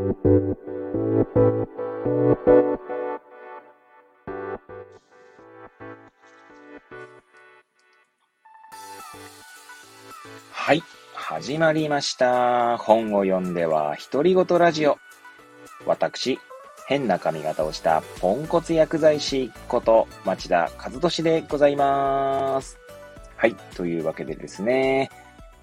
[0.00, 0.06] は
[10.72, 10.82] い。
[11.12, 12.78] 始まりました。
[12.78, 14.96] 本を読んでは独り言ラジオ。
[15.84, 16.38] 私、
[16.86, 22.78] 変な髪型をしたポンコツ薬剤師こと町田和俊でございます。
[23.36, 23.54] はい。
[23.76, 25.10] というわけでですね、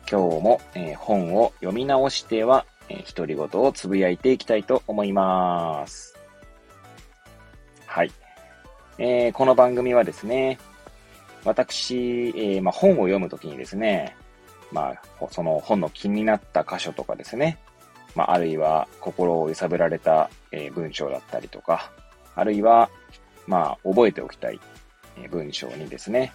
[0.08, 6.18] 今日も、えー、本を読み直しては、えー、独り言をつぶやいていきたいと思います。
[7.86, 8.12] はい。
[8.98, 10.58] えー、この番組はですね、
[11.44, 14.16] 私、えー、まあ、本を読むときにですね、
[14.72, 17.58] まあ、その本の気になった箇所とかですね、
[18.16, 21.92] まあ、あるいは心を揺さぶられた、えー、文章だったりとか、
[22.36, 22.90] あるいは、
[23.46, 24.60] まあ、覚えておきたい、
[25.18, 26.34] え文章にですね、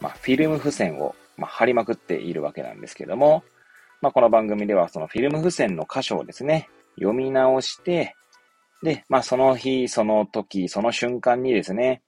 [0.00, 3.44] まあ、フィルム付箋を、まあ、貼りまくっているわけなんですけども、
[4.04, 8.14] まあ、この番組ではそのフィルム付箋の箇所をですね、読み直して、
[8.82, 12.02] で、まあ、その日、その時、その瞬間にですね、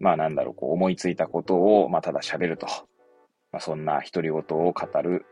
[0.00, 2.66] まあ、なんだろう、こう思いついたことを、まあ、ただ喋ると。
[3.52, 5.26] まあ、そんな独り言を語る、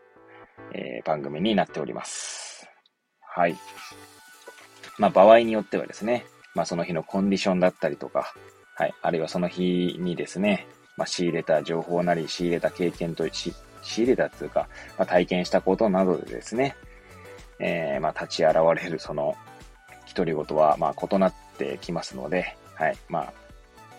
[0.74, 2.68] えー、番組になっております。
[3.22, 3.56] はい。
[4.98, 8.34] まあ、場合によってはですね、まあ、その日のコンディションだったりとか、
[8.76, 8.94] はい。
[9.00, 10.66] あるいはその日にですね、
[10.98, 16.76] まあ、仕入れた情報なり、仕入れた経験とし、仕入れたというか、まあ、体験したことなどでですね、
[17.58, 19.36] えー、まあ、立ち現れるその、
[20.14, 22.96] 独り言は、ま、異なってきますので、はい。
[23.08, 23.32] まあ、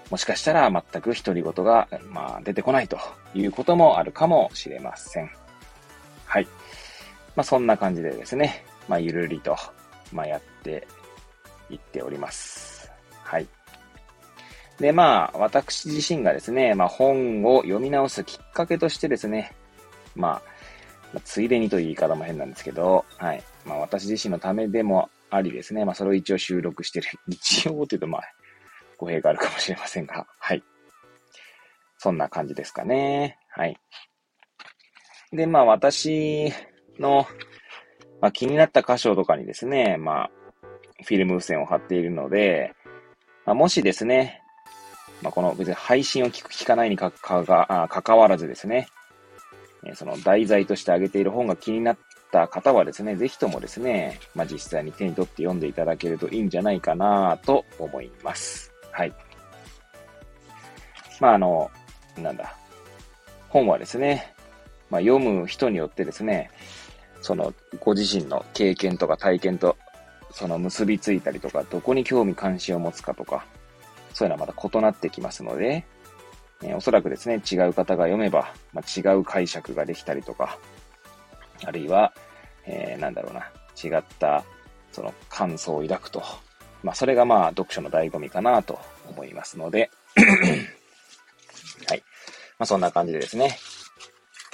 [0.09, 2.98] もしかしたら全く独り言が、まあ、出てこないと
[3.34, 5.31] いうこともあるかもしれません。
[6.26, 6.48] はい。
[7.36, 9.56] まあ、そんな感じでですね、まあ、ゆるりと、
[10.11, 10.88] まあ、やって
[11.70, 12.92] いっております。
[13.23, 13.48] はい。
[14.80, 19.54] で、まあ、私自身がですね、まあ、本を読み直すきっかけとしてですね、
[20.16, 20.42] ま
[21.16, 23.44] あ、ついでにという言い方も変なんですけど、はい。
[23.66, 27.08] まあ、私自身のためでもありですね、まあ、それを一応収録してる。
[27.28, 28.22] 一応というと、まあ、
[28.97, 30.64] 語弊があるかもしれませんが、はい。
[31.97, 33.38] そんな感じですかね。
[33.49, 33.77] はい。
[35.32, 36.52] で、まあ、私
[36.99, 37.27] の、
[38.21, 40.32] まあ、気になった箇所とかにですね、まあ、
[41.04, 42.73] フィルム付箋を貼っているので、
[43.45, 44.42] まあ、もしですね、
[45.21, 48.88] まあ、この別に配信を聞く聞かないにかかが関わらずですね、
[49.95, 51.98] その題材として挙げている本が気になっ
[52.32, 58.73] た方はですね、ぜひともですね、まあ、実際に手に取って読んでいただけるといいんじゃないかなと思います。
[58.92, 59.14] はい。
[61.20, 61.70] まあ、あの、
[62.17, 62.55] なんだ。
[63.49, 64.33] 本はですね、
[64.89, 66.50] まあ、読む人によってですね、
[67.21, 69.77] その、ご自身の経験とか体験と、
[70.32, 73.45] その結びついたりとか、どこに興味関心を持つかとか、
[74.14, 75.86] そういうのはまた異なってきますので、
[76.64, 80.58] えおそらくですね、違う方が読めば、まあ、違う解釈ができたりとか、
[81.66, 82.14] あるいは、
[82.66, 83.52] えー、なんだろうな、
[83.84, 84.44] 違った、
[84.92, 86.24] その感想を抱くと。
[86.84, 88.80] まあ、それがまあ、読書の醍醐味かなと
[89.10, 89.90] 思いますので、
[91.88, 92.04] はい。
[92.60, 93.58] まあ、そんな感じでですね、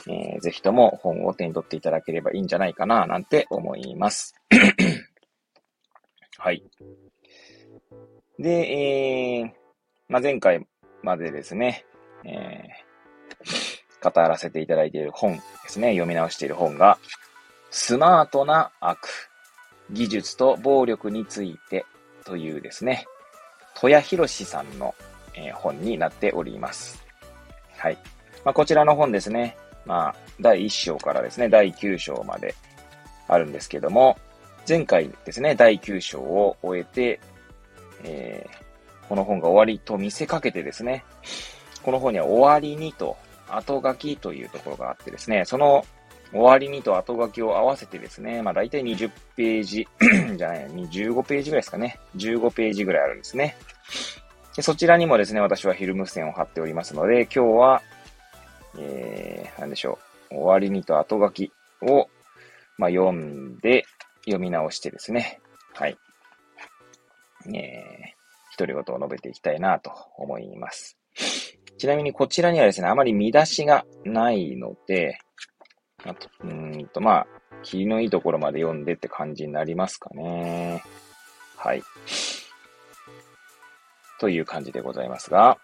[0.07, 4.35] えー、ぜひとも本を手に取っていただければいいんじゃないかな、なんて思います。
[6.37, 6.63] はい。
[8.39, 9.51] で、えー、
[10.07, 10.65] まあ、前回
[11.03, 11.85] までですね、
[12.23, 16.97] えー、語らせていただいている本ですね、読み直している本が、
[17.71, 19.07] スマートな悪、
[19.91, 21.85] 技術と暴力について
[22.25, 23.05] というですね、
[23.75, 24.93] 戸谷博さんの、
[25.33, 27.03] えー、本になっております。
[27.77, 27.97] はい。
[28.43, 32.55] まあ、こちらの本ですね、まあ、第1章からですね、第9章まで
[33.27, 34.17] あるんですけども、
[34.67, 37.19] 前回ですね、第9章を終えて、
[38.03, 41.03] えー、この本が終わりと見せかけてですね、
[41.83, 43.17] この本には終わりにと
[43.47, 45.85] 後書きというところがあってですね、その
[46.31, 49.87] 終わりにと後書きを合わせてですね、まあ大体20ページ
[50.37, 51.99] じゃない、15ページぐらいですかね。
[52.17, 53.55] 15ページぐらいあるんですね。
[54.55, 57.81] でそちらにもですね、私はフィルム付箋を貼っておりますので、今日は
[58.77, 59.97] えー、なんでしょ
[60.31, 61.51] う、終わりにと後書き
[61.81, 62.07] を、
[62.77, 63.85] まあ、読んで、
[64.25, 65.39] 読み直してですね、
[65.73, 65.97] はい。
[67.47, 70.97] えー、独り言を述べていきたいなと思います。
[71.79, 75.17] ちなみにこちらにはですね、あまり見出しがないので、
[76.05, 77.27] あとうんと、まあ、
[77.63, 80.83] 霧のいいところまで読んでって感じになりますかね。
[81.55, 81.81] はい。
[84.19, 85.57] という感じでございますが。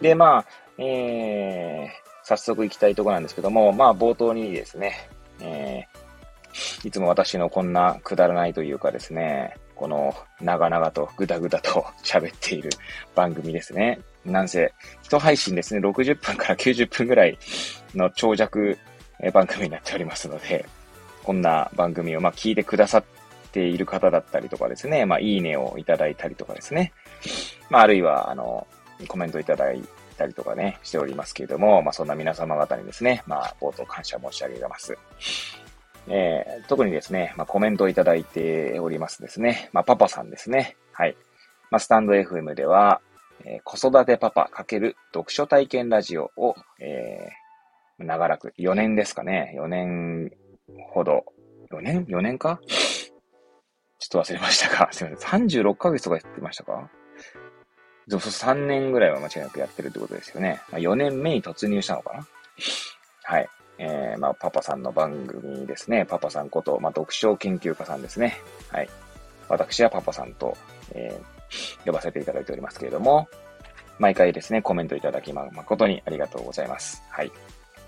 [0.00, 0.46] で、まあ、
[0.82, 1.88] えー、
[2.22, 5.10] 早速行きたいところなんですけども、まあ冒頭にですね、
[5.40, 12.70] えー、いつも私のこんなくだらないというかですね、この長々とぐだぐだと 喋っている
[13.14, 14.00] 番組ですね。
[14.24, 17.38] なんせ、一配信ですね、60分から90分ぐらい
[17.94, 18.76] の長尺
[19.32, 20.66] 番組になっておりますので、
[21.22, 23.04] こんな番組をまあ聞いてくださっ
[23.52, 26.92] ている方だったりとかですね、まあ、いいねをいただいたりとかですね、
[27.70, 28.66] まあ、あるいは、あの、
[29.08, 29.82] コメントいただい
[30.16, 34.96] たりとかね、しておりますけれども、まあ、そんな皆様方にですね、まあ、冒頭感謝申し上げます。
[36.08, 40.76] えー、特にですね、まあ、コメントをいただいておりますですね、まあ、パパさんですね。
[40.92, 41.16] はい。
[41.70, 43.00] まあ、スタンド FM では、
[43.44, 49.54] えー、子育てパパ×読書体験ラジオを、えー、長らく、4年ですかね。
[49.58, 50.30] 4年
[50.92, 51.24] ほど。
[51.70, 52.60] 4年 ?4 年か？
[53.98, 55.46] ちょっと忘れましたか すいません。
[55.48, 56.88] 36ヶ月とかやってましたか？
[58.06, 60.60] でも3年ぐらいは間違いなくやってるってことですよね。
[60.70, 62.26] まあ、4年目に突入したのかな？
[63.24, 63.48] はい。
[63.78, 66.06] えー、まあ、パパさんの番組ですね。
[66.06, 68.38] パパさんこと、まあ、読書研究家さんですね。
[68.70, 68.88] はい。
[69.48, 70.56] 私はパパさんと、
[70.92, 73.28] えー、呼ばせていただいておりますけれども、
[73.98, 77.02] 毎回ですね、コメントいただきま誠にありがとうございます。
[77.10, 77.28] はい。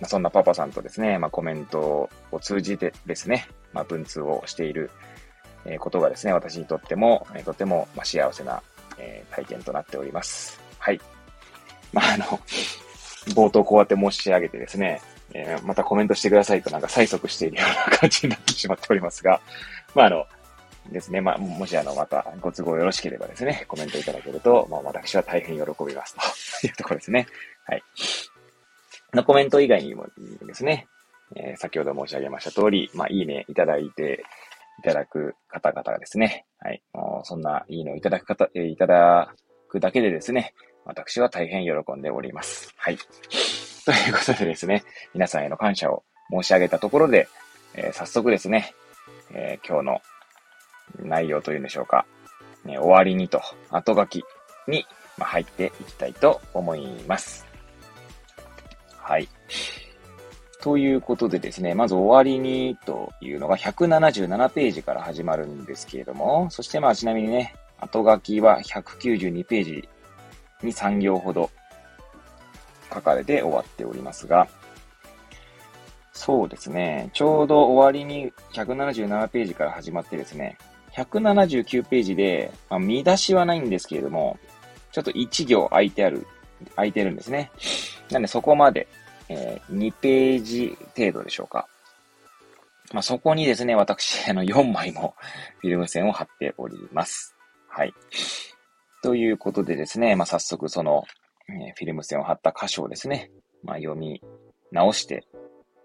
[0.00, 4.90] まあ、そんなパパさんとですね、まあ、コメントを通じてですね、まあ、文通をしている、
[5.64, 8.62] えことがですね、私にとっても、え、とても、ま、幸せな
[8.98, 10.60] えー、体験となっております。
[10.78, 11.00] はい。
[11.92, 12.24] まあ、あの、
[13.34, 15.00] 冒頭こうやって申し上げてですね、
[15.34, 19.40] えー、またコメントしてくださいとなんか催促しているような感じになってしまっておりますが、
[19.94, 20.26] まあ、あの、
[20.92, 21.20] ですね。
[21.20, 26.16] まあ、もしあの、またご都合よろしければですね、コメントいただけると、まあ、私は大変喜びます
[26.60, 27.26] というところですね。
[27.66, 27.82] はい。
[29.14, 30.06] のコメント以外にも
[30.46, 30.86] ですね、
[31.36, 34.24] えー、先ほど申し上げました通り、まあ、いいねいただいて
[34.78, 36.82] いただく方々がですね、はい。
[36.92, 39.34] もうそんないいのをいただく方、えいただ
[39.68, 40.54] くだけでですね、
[40.84, 42.72] 私は大変喜んでおります。
[42.76, 42.98] はい。
[43.88, 47.26] ということでですね、皆さんへの感謝を申し上げたところで、
[47.72, 48.74] えー、早速ですね、
[49.30, 50.02] えー、今日
[51.02, 52.04] の内容というんでしょうか、
[52.66, 53.40] ね、終わりにと
[53.70, 54.24] 後書き
[54.66, 54.84] に、
[55.16, 57.46] ま入っていきたいと思います。
[58.94, 59.26] はい。
[60.60, 69.88] ということでですね、まず終わりにというのが177ページから始まるんですけれども、そしてまあちなみにね、後書きは192ページ
[70.62, 71.50] に3行ほど
[72.92, 74.48] 書かれて終わっておりますが、
[76.12, 80.58] そうですね、ちょうど終わりに177ページから始まってですね、
[80.92, 84.38] 179ページで、まあ、見出しはないんですけれども、
[84.90, 86.26] ちょっと1行空いてある、
[86.74, 87.50] 空いてるんですね。
[88.10, 88.88] なんでそこまで
[89.28, 91.66] えー、2ページ程度でしょうか。
[92.92, 95.14] まあ、そこにですね、私、あの、4枚も
[95.60, 97.34] フィルム線を貼っております。
[97.68, 97.92] はい。
[99.02, 101.04] ということでですね、まあ、早速その、
[101.50, 103.30] え、フィルム線を貼った箇所をですね、
[103.62, 104.22] まあ、読み
[104.70, 105.26] 直して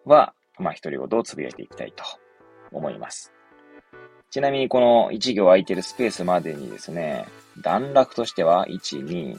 [0.06, 2.04] は、まあ、独り言をつぶやいていきたいと
[2.72, 3.34] 思います。
[4.30, 7.26] ちなみにこの1行空いてるスペースまでにですね、
[7.62, 9.38] 段落としては、1、2、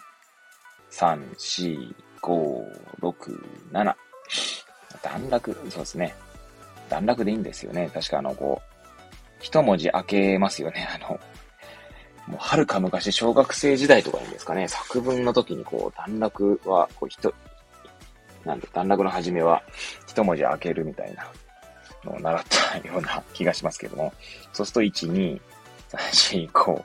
[0.90, 2.64] 3、4、5、
[3.00, 3.94] 6、7。
[5.02, 6.14] 段落、そうですね。
[6.88, 7.90] 段落でいいんですよね。
[7.92, 8.74] 確かあの、こう、
[9.40, 10.88] 一文字開けますよね。
[10.94, 11.18] あの、
[12.26, 14.68] もう、はるか昔、小学生時代とかいいですかね。
[14.68, 17.34] 作文の時に、こう、段落は、こう、ひと、
[18.44, 19.62] なんだ、段落の始めは、
[20.06, 21.26] 一文字開けるみたいな
[22.04, 24.12] のを習ったような気がしますけども。
[24.52, 25.40] そうすると、1、2、
[25.90, 26.82] 3、4、5、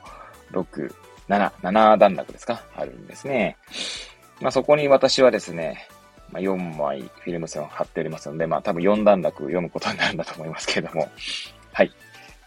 [0.52, 0.94] 6、
[1.28, 3.56] 7、7段落ですかあるんですね。
[4.40, 5.86] まあ、そこに私はですね、
[6.32, 11.08] まあ、4枚フィルム線を貼っておりますので、まあ、多分4段落読むことになるんだと思いますけれども。
[11.72, 11.92] はい。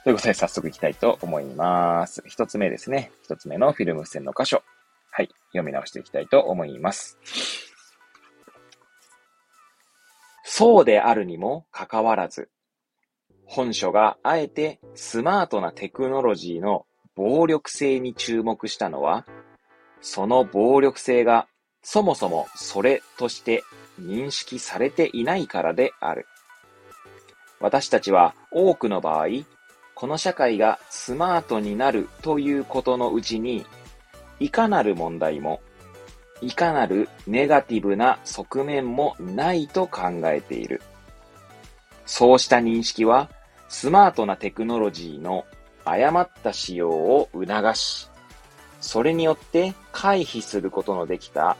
[0.03, 2.23] ということで、早速行きたいと思います。
[2.25, 3.11] 一つ目ですね。
[3.23, 4.61] 一つ目のフィルム線の箇所。
[5.11, 5.29] はい。
[5.53, 7.17] 読み直していきたいと思います。
[10.43, 12.49] そうであるにもかかわらず、
[13.45, 19.25] 本書があえてスマートなテクノロジーの暴力性に注目したのは、
[20.01, 21.47] その暴力性が
[21.81, 23.63] そもそもそれとして
[24.01, 26.25] 認識されていないからである。
[27.59, 29.27] 私たちは多くの場合、
[29.95, 33.65] この社会がスマートになるということのうちに、
[34.39, 35.61] いかなる問題も、
[36.41, 40.81] いかなるネガティブな側面もないと考えている。
[42.05, 43.29] そうした認識は、
[43.69, 45.45] スマートなテクノロジーの
[45.85, 48.09] 誤った使用を促し、
[48.81, 51.55] それによって回避することのできた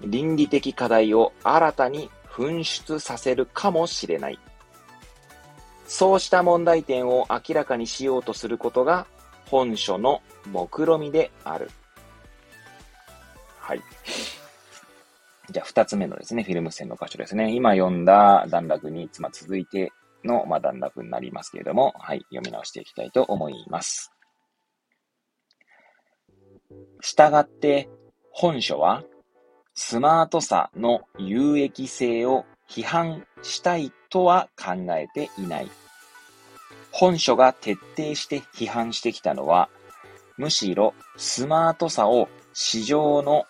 [0.00, 4.38] 倫理的課題を新たに噴出させるかもしれない。
[5.86, 9.06] そうした問題点を明らかにしようとすることが
[9.48, 11.70] 本書の目論みである。
[13.58, 13.82] はい。
[15.50, 17.54] じゃあ、二つ目のですね、フィルム線の箇所ですね。
[17.54, 19.92] 今読んだ段落に、まあ、続いて
[20.24, 24.12] の、まあ、段落になりますけれども、はい、読み直していきたいと思います。
[27.00, 27.88] したがって、
[28.30, 29.04] 本書は、
[29.74, 35.70] スマートさの有益性を批判したいとは考えていない。
[36.90, 39.68] 本書が徹底して批判してきたのは、
[40.38, 43.44] むしろスマートさを市場の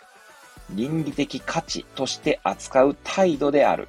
[0.70, 3.88] 倫理的価値として扱う態度である。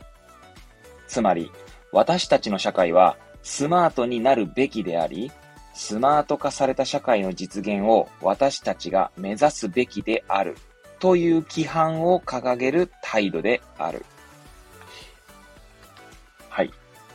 [1.07, 1.51] つまり、
[1.91, 5.31] 私たちの社会はスマートになるべきであり、
[5.73, 10.57] スマート化された社会の実現を私たちが目指すべきである
[10.99, 14.05] という規範を掲げる態度である。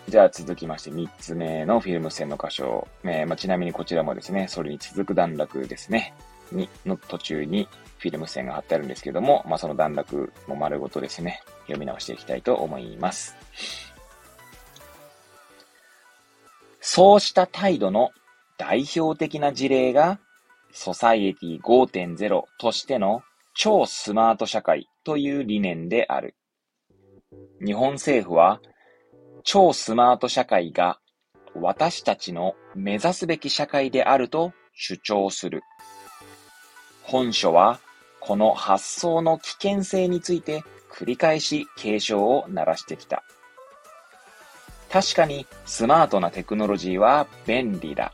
[0.09, 2.87] じゃあ続きまして3つ目のフィルム線の箇所。
[3.05, 6.15] えー、まあ、ちなみにこちらもですね、それに続く段落ですね。
[6.51, 7.69] に、の途中に
[7.99, 13.37] フィルム線が貼ってあるんですけども、まあ、その段落も丸ごとですね、読み直していきたいと思います。
[16.81, 18.11] そうした態度の
[18.59, 20.19] 代表的な事例が、
[20.73, 23.23] ソサイエティ5.0としての
[23.55, 26.35] 超スマート社会という理念である。
[27.65, 28.61] 日本政府は、
[29.45, 30.99] 超スマート社会が
[31.55, 35.63] 私たちの目指すべき社会であると主張する。
[37.03, 37.81] 本書は、
[38.21, 43.25] この発想の危険性について繰り返し警鐘を鳴らしてきた。
[44.91, 48.13] 確かにスマートなテクノロジーは便利だ。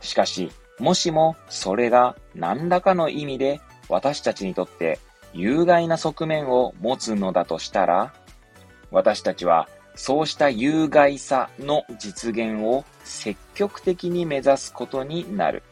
[0.00, 4.98] しかし、もしもそれが何らかの意味で私たちにとって
[5.32, 8.14] 有害な側面を持つのだとしたら、
[8.90, 15.62] 私たちはそうした有害さの実現を積極的に目指すことになる。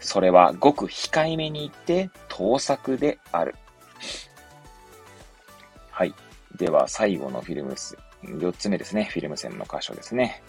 [0.00, 3.54] それはごく控えめに言って盗作である。
[5.90, 6.14] はい。
[6.56, 9.04] では最後のフィルムス4つ目ですね。
[9.04, 10.42] フィルム線の箇所ですね。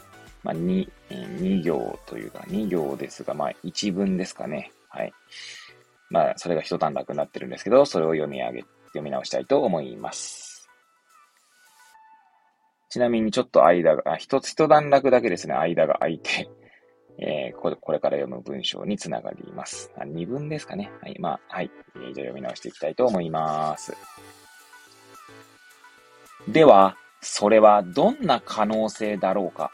[0.43, 4.71] まあ、2、2行というか、2行ですが、まあ、1文ですかね。
[4.89, 5.13] はい。
[6.09, 10.42] まあ、それが一段落になってるんですけど、それを読み上げ、読み直したいと思います。
[12.93, 16.47] ちなみにちょっと間が、一つ一段落だけですね、間が空いて、
[17.17, 19.91] えー、これこれから読む文章につながります。
[19.97, 20.91] あ2文ですかね。
[21.01, 21.17] はい。
[21.17, 21.71] まあ、はい。
[21.95, 23.97] えー、じゃあ読み直していきたいと思います。
[26.47, 29.71] では、それはどんな可能性だろうか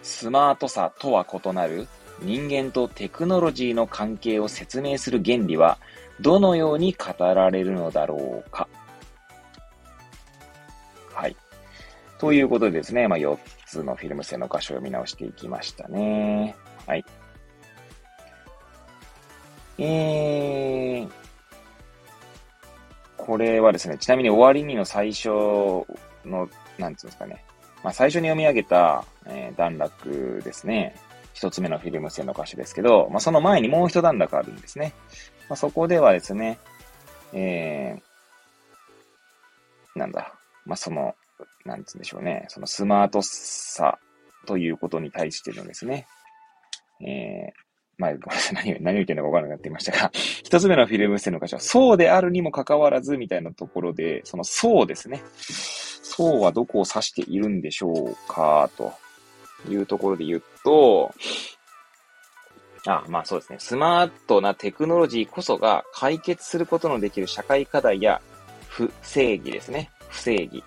[0.00, 1.88] スマートさとは異なる
[2.22, 5.76] 人間とテクノロジーの関係を説明する原理は
[6.22, 8.66] どのように語られるのだろうか
[12.18, 16.56] ということでですね、まあ、4つのフィルム線の箇所を読み直していきましたね。
[16.86, 17.04] はい。
[19.78, 21.10] えー、
[23.16, 25.28] これはですね、ちなみに終わりにの最初
[26.24, 27.44] の、なんつうんですかね。
[27.84, 30.96] まあ、最初に読み上げた、えー、段落ですね。
[31.34, 34.92] 一つ目のフィルム線の歌詞ですけど、まあ、その前にもう一段落あるんですね。
[35.48, 36.58] まあ、そこではですね、
[37.32, 40.34] えー、なんだ、
[40.66, 41.14] まあ、その、
[41.64, 42.46] なんつうんでしょうね。
[42.48, 43.98] そのスマートさ
[44.46, 46.06] ということに対してのですね、
[47.00, 47.68] えー、
[47.98, 48.80] まあ、ごめんなさい。
[48.80, 55.22] 何、 を言ってるのか分からなくなっていましたが、一つ目のフィルム線の歌詞は、そうであるにもかかわらず、みたいなところで、そのそうですね。
[56.02, 58.92] そうはどこを指しているんでしょうか、と
[59.68, 61.12] いうところで言うと、
[62.86, 63.58] あ、まあそうですね。
[63.58, 68.22] スマートなテクノロジーこそが解決することのできる社会課題や
[68.68, 69.90] 不正義ですね。
[70.08, 70.62] 不正義。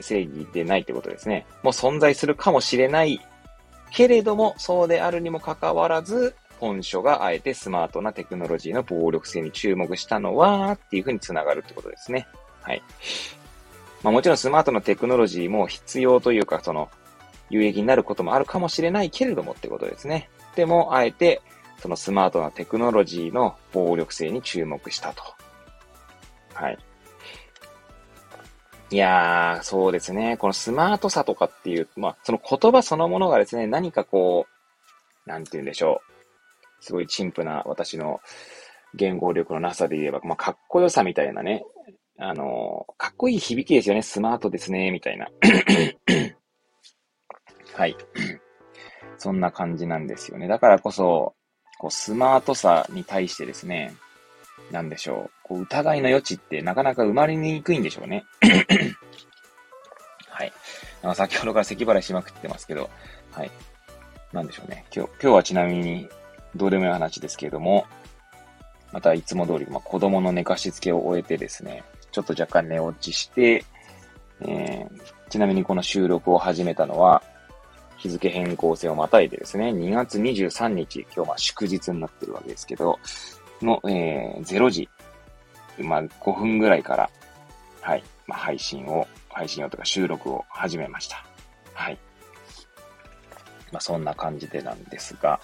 [0.00, 1.46] 正義でないってことですね。
[1.62, 3.20] もう存在するかもしれない
[3.90, 12.28] けれども、そうであるにもかかわらず、本書があえてスマートなテクノロジーの暴力性に注目したのは、っていうふうにつながるってことですね。
[12.62, 12.82] はい。
[14.02, 16.90] まあもちろんスマートなテクノロジーも必要というか、その、
[17.48, 20.30] 有益になることもあるかもしれないけれどもってことですね。
[20.54, 21.42] でも、あえて、
[21.80, 25.22] そのスマートなテクノロジーの暴力性に注目したと。
[26.54, 26.78] はい。
[28.92, 30.36] いやー、そうですね。
[30.36, 34.46] このスマートさとかっていう、まあ、その言葉そのものがですね、何かこ
[35.26, 36.02] う、なんて言うんでしょ
[36.80, 36.84] う。
[36.84, 38.20] すごい陳腐な私の
[38.94, 41.62] 言語力のなさで言えば、まあ、かっこよさみたいなね、
[42.18, 44.02] あの、かっこいい響きですよね。
[44.02, 45.28] スマートですね、みたいな。
[47.74, 47.96] はい。
[49.18, 50.48] そんな感じなんですよね。
[50.48, 51.34] だからこそ、
[51.78, 53.94] こう、スマートさに対してですね、
[54.70, 55.30] なんでしょう。
[55.42, 58.24] こう、疑いの余地ってなかなか生まれにくいんでしょうね。
[60.28, 60.52] はい。
[61.02, 62.88] なんか先ほどから咳払いしまくってますけど、
[63.32, 63.50] はい。
[64.32, 64.84] なんでしょうね。
[64.94, 66.08] 今日、今日はちなみに、
[66.54, 67.86] どうでもいい話ですけれども、
[68.92, 73.64] またいつも通り、まあ、子供の寝かしつけを終えてですね、ちょっと若干寝落ちして、
[74.40, 77.22] えー、ちなみにこの収録を始めたのは、
[77.98, 82.98] 日付変更線をまたいでですね、2月23日、今日は祝日になってるわけですけど、
[83.62, 84.88] の、えー、0時、
[85.78, 87.10] まあ、5分ぐらいから、
[87.80, 91.24] はい、まあ、配信を、配信をとか収録を始めました。
[91.74, 91.98] はい。
[93.72, 95.40] まあ、そんな感じでなんですが、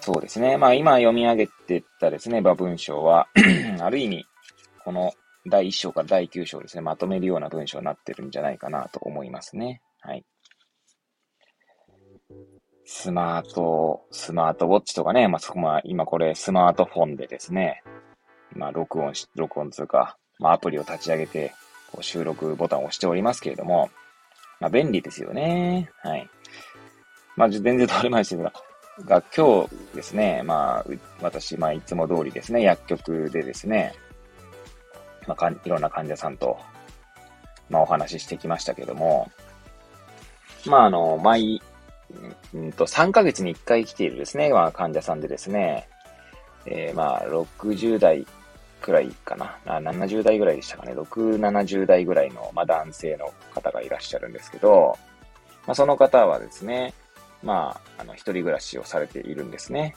[0.00, 0.56] そうですね。
[0.56, 3.28] まあ、今読み上げてたですね、まあ、文章は
[3.80, 4.26] ある意味、
[4.84, 5.12] この
[5.46, 9.80] 第1章から第9章ですね、まとめるような文章になってるんじゃないかなと思いますね。
[10.00, 10.24] はい。
[12.90, 17.82] スマート、スマートウォッチとかね、まあ、そこま、今これスマートフォンでですね、
[18.56, 21.52] まあ、録音し、録音というか、まあ、アプリを立ち上げて、
[21.92, 23.90] こう収録ボタンを押しておりますけれども、
[24.58, 25.90] まあ、便利ですよね。
[26.02, 26.30] はい。
[27.36, 28.52] まあ、全然通り前ですが、
[29.04, 30.84] が今日ですね、まあ、
[31.20, 33.92] 私、まあ、いつも通りですね、薬局でですね、
[35.26, 36.58] まあ、かいろんな患者さんと、
[37.68, 39.30] まあ、お話ししてきましたけども、
[40.64, 41.60] まあ、あの、毎、
[42.54, 45.88] うんと、3ヶ月に1回来ているですね、まあ、患者さんでですね、
[46.66, 48.26] えー、まあ、60代
[48.80, 49.58] くらいかな。
[49.66, 50.92] 70代ぐらいでしたかね。
[50.92, 54.96] 6、70代ぐらいの、まあ、男性の方がいらっしゃるんですけど、
[55.66, 56.94] まあ、その方はですね、
[57.42, 59.94] まあ、あの、一人暮らしをされているんですね。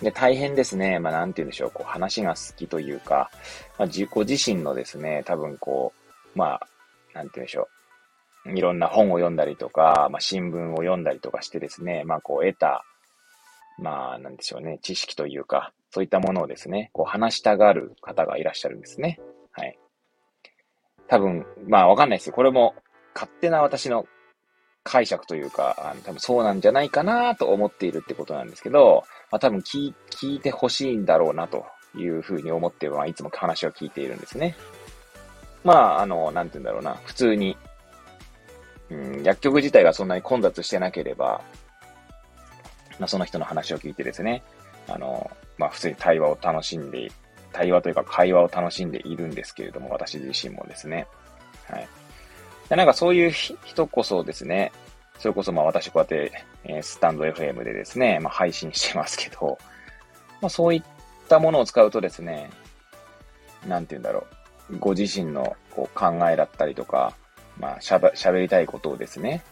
[0.00, 0.98] で、大変ですね。
[1.00, 1.70] まあ、なんて言うんでしょう。
[1.72, 3.30] こう、話が好きというか、
[3.78, 5.92] まあ、自己自身のですね、多分こ
[6.34, 6.68] う、まあ、
[7.14, 7.77] なんて言うんでしょう。
[8.46, 12.84] いろんな本を読んだりとか、まあ、新聞を読んだりとかしてですね、まあ、こう、得た、
[13.78, 19.18] まあ、なんでしょうね、知識というか、そういったものをですね、こう話したがる方がいらっしゃるんですね。
[19.52, 19.78] はい。
[21.06, 22.34] 多分、まあわかんないですよ。
[22.34, 22.74] これも
[23.14, 24.06] 勝手な私の
[24.84, 31.64] 解釈というか、あの多分そうなんじゃないかなと思っているってことなんですけど、まあ多分聞聞いてほしいんだろうなと
[31.96, 34.56] いうふうに思って、まあいつも話を聞いているんですね。
[35.64, 37.56] まあ、あの、なんて言うんだろうな、普通に、
[38.90, 41.42] うん、薬局自体がそんなに混雑してなければ、
[42.98, 44.42] まあその人の話を聞いてですね、
[44.88, 47.10] あの、まあ普通に対話を楽しんで、
[47.52, 51.06] 対話というか会話を楽しんでいるんですけれども、私自身もですね。
[51.68, 51.88] はい。
[52.68, 54.72] でなんかそういう人こそですね、
[55.18, 56.32] それこそまあ私こうやって、
[56.64, 59.58] えー、スタンド FM でですね、まあ配信してますけど、
[60.40, 60.82] まあそういっ
[61.28, 62.50] たものを使うとですね、
[63.66, 64.26] なんて言うんだろ
[64.70, 67.14] う、ご自身のこう考えだったりとか、
[67.58, 69.42] まあ喋喋りたいことをですね、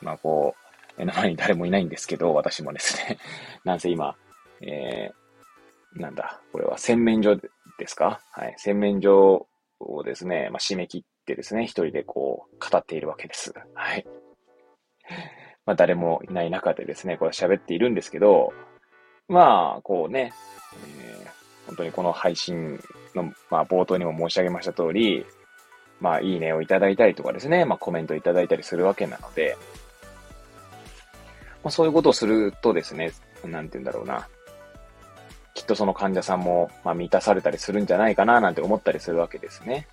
[0.00, 0.54] まあこ
[0.96, 3.18] う、目の前に誰もいないんですけど、私もですね、
[3.64, 4.16] なんせ今、
[4.60, 8.20] えー、なんだ、これは洗面所ですか？
[8.32, 8.54] はい。
[8.58, 9.46] 洗面所
[9.78, 13.54] をですね、まあ、締め切ってですね、一人でこう、語っているわけです。
[13.74, 14.06] はい。
[15.66, 18.52] まあ、誰もいない中でですね、これ喋っているんですけど、
[19.28, 20.32] まあ、こうね、
[20.74, 21.28] えー、
[21.66, 22.78] 本当にこの配信
[23.14, 25.24] の、まあ、冒頭にも申し上げました通り、
[26.00, 29.56] まあ、いいねをいただいたりとかですね、まあ、コメントいただいたりするわけなので、
[31.62, 33.12] まあ、そういうことをするとですね、
[33.44, 34.26] なんて言うんだろうな、
[35.54, 39.86] きっとその患者さんも、まあ、満たされたりするんじゃないかななんて思ったりするわけですね。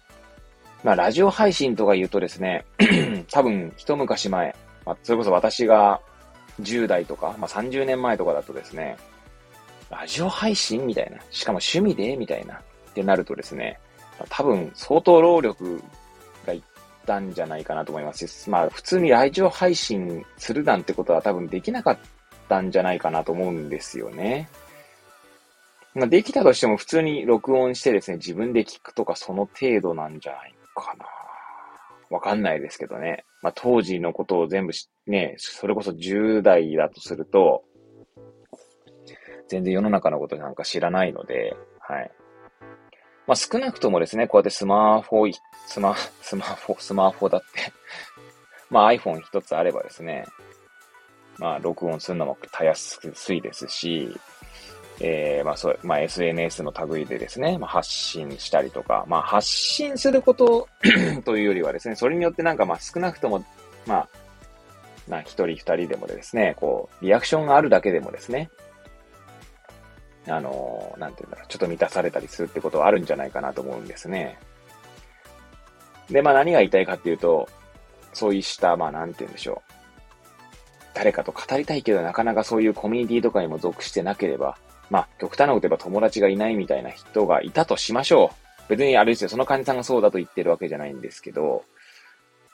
[0.84, 2.66] まあ、ラジオ配信とか言うとですね、
[3.32, 6.00] 多分一昔前、まあ、それこそ私が
[6.62, 8.98] 10代とか、まあ、30年前とかだとですね、
[9.90, 13.80] ラジオ配信みたいな、しかも趣味でみたいな、ってなるとですね、
[14.30, 15.82] 多分相当労力
[16.46, 16.62] がいっ
[17.06, 21.98] たんじゃないかなと思いますし、まあ普通にラジオ配信するなんてことは多分できなかっ
[22.50, 24.50] たんじゃないかなと思うんですよね。
[25.98, 31.06] まあ、できたとしても普通に録音してですね、自分で聞くとかその程度なんじゃないかな。
[32.12, 33.26] わかんないですけどね。
[33.42, 34.74] まあ、当時のことを全部
[35.08, 37.64] ね、それこそ10代だとすると、
[39.48, 42.12] 全然世の中のことなんか知らないので、はい。
[43.28, 45.28] まあ、少なくともですね、こうやってスマホ、
[45.68, 47.74] スマ、スマホ、スマホだって。
[48.72, 50.26] まあ iPhone 一つあればですね、
[51.38, 54.18] まあ録音するのもたやすいですし、
[55.02, 60.70] えー、まあそう、まあ SNS の類でですね、まあ発信したりとか、まあ発信すること
[61.26, 63.44] というよりはですね、それによってなんかまあ少なくとも、
[63.86, 64.10] まあ、
[65.08, 68.50] まあ一人二人でもですね、こう、リアクションがあるだけでもですね、
[70.28, 74.38] あの、なんていうんだろう、ちょっと満たされたりするってことはあるんじゃないかなと思うんですね。
[76.10, 77.48] で、まあ何が言いたいかっていうと、
[78.14, 79.74] そういった、まあなんて言うんでしょう。
[80.94, 84.58] 誰かと語りたいけどなかなかそういうコミュニティとかにも属してなければ、
[84.90, 88.32] まあ、極端なこと言えば友達がいないみたいな人がいたとしましょ
[88.68, 88.70] う。
[88.70, 91.64] 別にあれですよ、その患者さんがそうだと言ってるわけじゃないんですけど、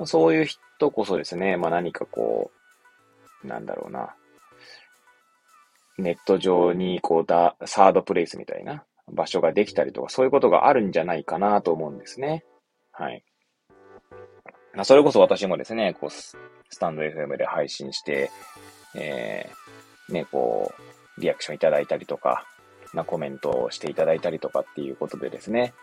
[0.06, 2.52] そういう人こそですね、まあ何かこ
[3.44, 4.14] う、なんだろうな、
[5.97, 12.43] ネット上にこうだ、サードプレイスみたいな場所ができたりとか、そういうことがあるんじゃないかなと思うんですね。
[12.91, 13.23] はい。
[14.84, 16.36] それこそ私もですね、こう、ス
[16.79, 18.32] タンド FM で配信して、
[18.95, 20.73] えー、ね、こ
[21.17, 22.47] う、リアクションいただいたりとか、
[22.93, 25.73] なコメントをしていただいたりとかっていうことでですね、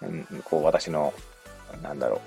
[0.00, 1.12] うん、こう私の、
[1.82, 2.20] なんだろ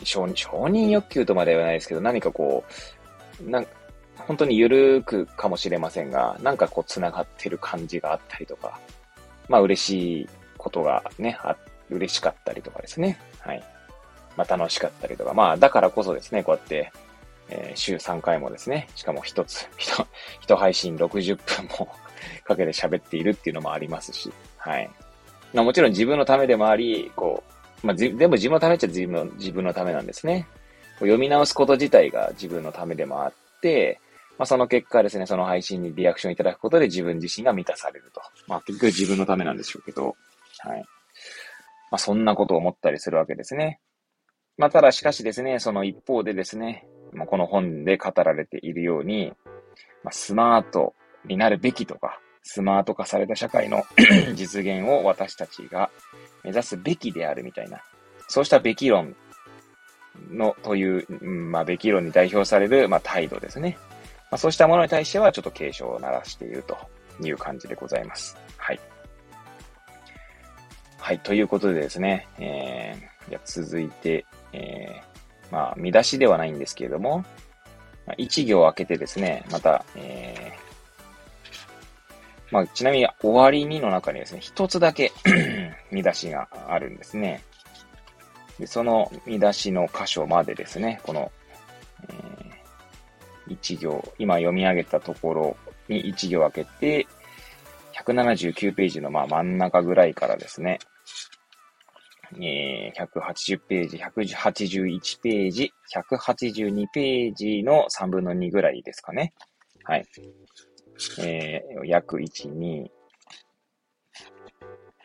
[0.00, 2.64] う、承認、承認欲求とまではないですけど、何かこ
[3.40, 3.64] う、な
[4.18, 8.78] 本当に緩くかもしれませんが、なんかこう繋がってる感じがあったりとか、
[9.48, 11.56] まあ嬉しいことがね、あ
[11.90, 13.18] 嬉しかったりとかですね。
[13.40, 13.62] はい。
[14.36, 16.92] まあ楽しかったりとか、まあだからこそですね、こうやって、
[17.48, 20.06] えー、週3回もですね、しかも一つ、一、
[20.40, 21.88] 一配信60分も
[22.44, 24.90] かけて喋っているっていうのもありますし、はい。
[25.52, 27.42] まあもちろん自分のためでもあり、こ
[27.82, 30.46] う、まあ全部自分のためっちゃ自分の、自分のためなんですね。
[31.00, 33.98] 読み直すこと自体が自分のためでもあって、
[34.38, 38.20] まあ、その結果ですね、その配信にリアクションいただくことで自分自身が満たされると。
[38.48, 40.16] まあ、結局自分のためなんでしょうけど、
[40.58, 40.84] はい。
[41.90, 43.80] まあ、そんなことを思ったりするわけですね。
[44.56, 49.32] まあ、ただしかしですね、その一方でですね、まあ、この本で語られているように、
[50.02, 50.94] まあ、スマート
[51.26, 53.84] になるべきとか、スマート化された社会の
[54.34, 55.90] 実現を私たちが
[56.42, 57.82] 目指すべきであるみたいな、
[58.28, 59.14] そうしたべき論
[60.30, 63.78] の、という、うんまあ、べき論に代表される、まあ、態度ですね。
[64.32, 66.78] まあ、そうしたものに対しては、ちょっと警鐘を鳴らしていると
[67.22, 68.34] いう感じでございます。
[68.56, 68.80] はい。
[70.96, 77.18] はい、ということでですね、えー、じゃ続いて、えー、まあ、見出しではないんですけれども、
[78.06, 85.12] まあ、一行開けてですね、また、えー、まあ、ちなみに終わりにの中にですね、一つだけ
[85.92, 87.44] 見出しがあるんですね。
[88.58, 91.30] で、その見出しの箇所までですね、この、
[92.08, 92.51] えー、
[93.48, 95.56] 一行、今読み上げたところ
[95.88, 97.06] に一行開けて、
[98.04, 100.78] 179ページのまあ真ん中ぐらいからですね、
[102.40, 109.34] えー、180ページ、181ページ、182ページの3分の2ぐらいですかね。
[109.84, 110.06] はい。
[111.20, 112.86] えー、約1、2、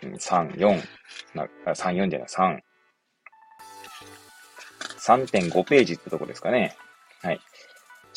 [0.04, 0.82] 3、4、
[1.65, 2.60] 3、4じゃない、3、
[5.26, 6.76] 3.5ページってとこですかね。
[7.21, 7.39] はい。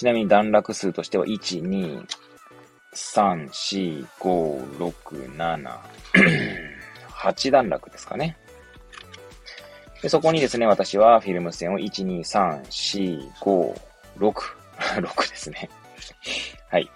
[0.01, 2.07] ちなみに段落数としては、1、2、
[2.95, 5.79] 3、4、5、6、7、
[7.13, 8.39] 8段落ですかね。
[10.01, 13.81] で、そこにですね、私はフィルム線を1、2、3、4、5、
[14.17, 14.33] 6、
[15.05, 15.69] 6ですね。
[16.71, 16.91] はい。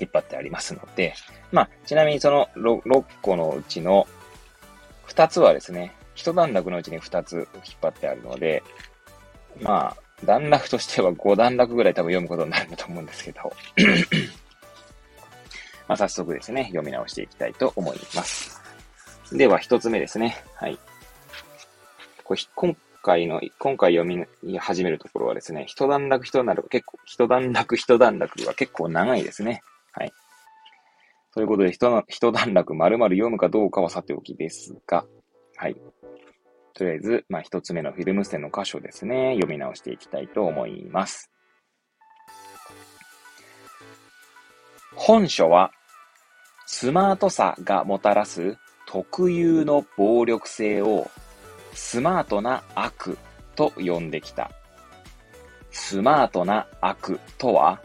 [0.00, 1.14] 引っ張ってありますので、
[1.52, 4.08] まあ、ちなみにその 6, 6個のうちの
[5.06, 8.64] 2つはですね、一段落のうちに2つ引っ張ってあるので、
[9.60, 13.40] まあ、段落としては5段落ぐらい多分読むことになるんだと思うんですけど
[15.90, 18.60] まあ、早速ですね、読み直していきたいと思います。
[19.32, 20.36] では、一つ目ですね。
[20.54, 20.78] はい。
[22.22, 29.62] これ今回の、今回読み始めるところはですね、一段落一段落、結構、一段落一段落は結構長いですね。
[29.90, 30.12] はい。
[31.34, 35.04] ということで、一一段落丸々読むかどうかはさておきですが、
[35.56, 35.76] はい。
[36.74, 41.30] とりあえず、まあ、一つ目のフィルム線の箇所ですね、読み直していきたいと思います。
[44.94, 45.72] 本書は、
[46.66, 48.56] スマートさがもたらす
[48.86, 51.10] 特有の暴力性を
[51.74, 53.18] スマートな悪
[53.56, 54.50] と呼んできた。
[55.70, 57.80] スマートな悪とは、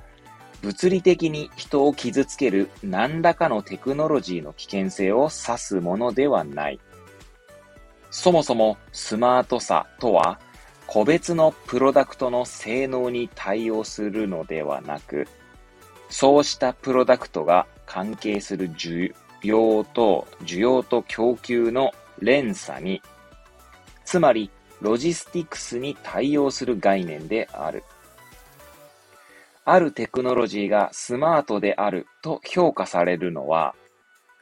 [0.62, 6.80] 物理的に人を傷つける何らかのテクノロジーの危険性を指すものではない。
[8.18, 10.40] そもそもスマートさとは、
[10.88, 15.28] 個別のプロダクトの性能に対応するのではなく、
[16.10, 23.02] そうしたプロダクトが関係する需要と、需要と供給の連鎖に、
[24.06, 24.50] つまり
[24.80, 27.84] ロジスティクスに対応する概念である。
[29.66, 33.76] あるテクノロジーがスマートであると評価されるのは、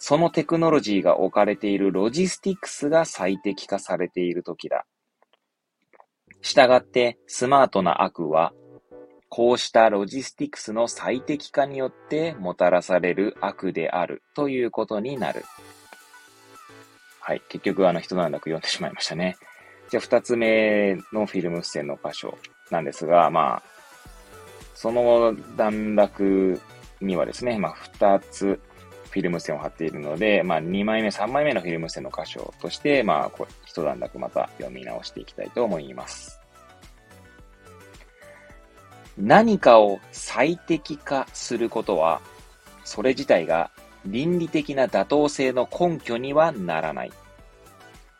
[0.05, 4.85] そのテクノロジーが置かれているロジスティクスが最適化されているときだ。
[6.41, 8.51] したがって、スマートな悪は、
[9.29, 15.45] こうしたロジスティクスの最適化によってもたらされる悪であるということになる。
[17.21, 17.41] はい。
[17.47, 19.37] 結局、あの、一段落読んでしまいましたね。
[19.89, 22.37] じゃあ、二つ目のフィルム付箋の箇所
[22.71, 23.63] なんですが、まあ、
[24.75, 26.59] その段落
[26.99, 28.59] にはですね、まあ、二つ
[29.13, 36.41] フィルム線を貼っているので、まあ、2枚目、3枚目のフィルム線の箇所として、まあ、こ一段落また読み直していきたいと思います。
[39.15, 42.21] 何かを最適化することは、
[42.83, 43.69] それ自体が
[44.07, 47.11] 倫理的な妥当性の根拠にはならない。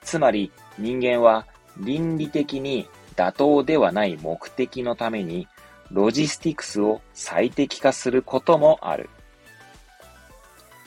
[0.04, 1.48] つまり人間は
[1.80, 5.48] 倫理的に妥当ではない目的のために
[5.90, 9.10] ロジスティクスを最適化することもある。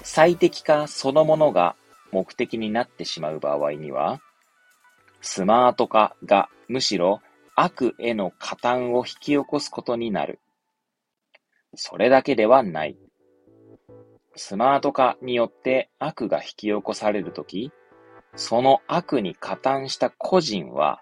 [0.08, 1.74] 最適化そのものが
[2.12, 4.20] 目的になってしまう場合には、
[5.20, 7.20] スマート化がむしろ
[7.56, 10.38] 悪への加担を引き起こすことになる。
[11.74, 12.96] それだけではない。
[14.36, 17.72] スマート化によって悪が引き起こされるとき、
[18.36, 21.00] その悪に加担した個人は、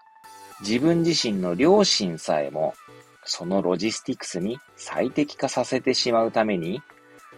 [0.61, 2.73] 自分自身の良心さえも、
[3.23, 6.81] そのロジスティクスに最適化させてしまうために、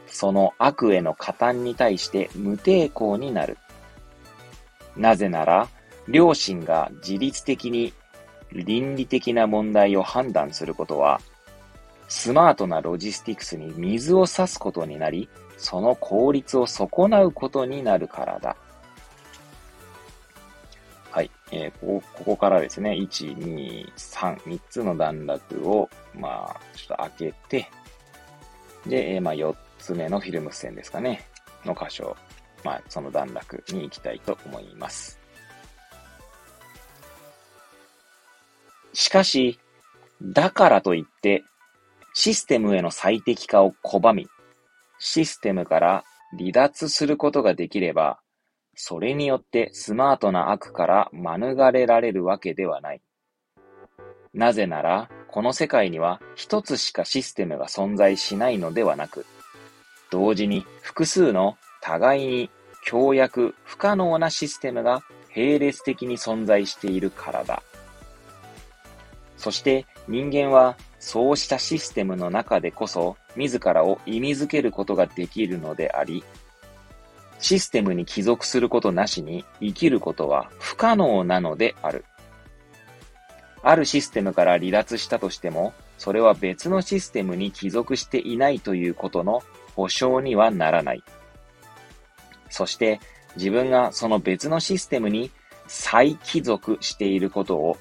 [0.10, 3.58] その悪への加担に対して無抵抗になる。
[4.96, 5.68] なぜなら、
[6.08, 7.94] 両親が自律的に
[8.52, 11.20] 倫理的な問題を判断することは、
[12.08, 18.56] スマートなロジスティクスに水を差すことになり、その効率を損なうことになるからだ。
[21.12, 21.32] はい。
[21.52, 27.72] えー、ここ、こからですね、1、2、3、3つの段落を、まあ、ちょっと開けて、
[28.86, 29.34] で、えー、まあ、
[29.80, 31.28] つ目のフィルム線ですかね、
[31.66, 32.16] の箇所、
[32.64, 35.20] まあ、その段落に行きたいと思います。
[38.94, 39.60] しかし、
[40.22, 41.44] だからといって、
[42.14, 44.28] システムへの最適化を拒み、
[45.00, 46.04] システムから
[46.38, 48.20] 離脱することができれば、
[48.76, 53.02] それによってスマートな悪から免れられるわけではない。
[54.34, 59.26] なぜなら、この世界には一つしかシステムが存在しないのではなく、
[60.10, 62.50] 同時に複数の互いに
[62.84, 65.04] 協約不可能なシステムが
[65.36, 67.62] 並列的に存在しているからだ。
[69.38, 76.24] そして人間はそうしたシステムの中でこそ自らを意味づけることができるのであり、
[77.40, 82.04] システムに帰属することなしに生きることは不可能なのである。
[83.62, 89.44] あるシステムから離脱したとしても、それは別のシステムに帰属していないということの
[89.78, 91.04] 保証にはならない。
[92.50, 93.00] そして
[93.36, 95.32] 自分がその別のシステムに
[95.68, 97.78] 再帰属していることを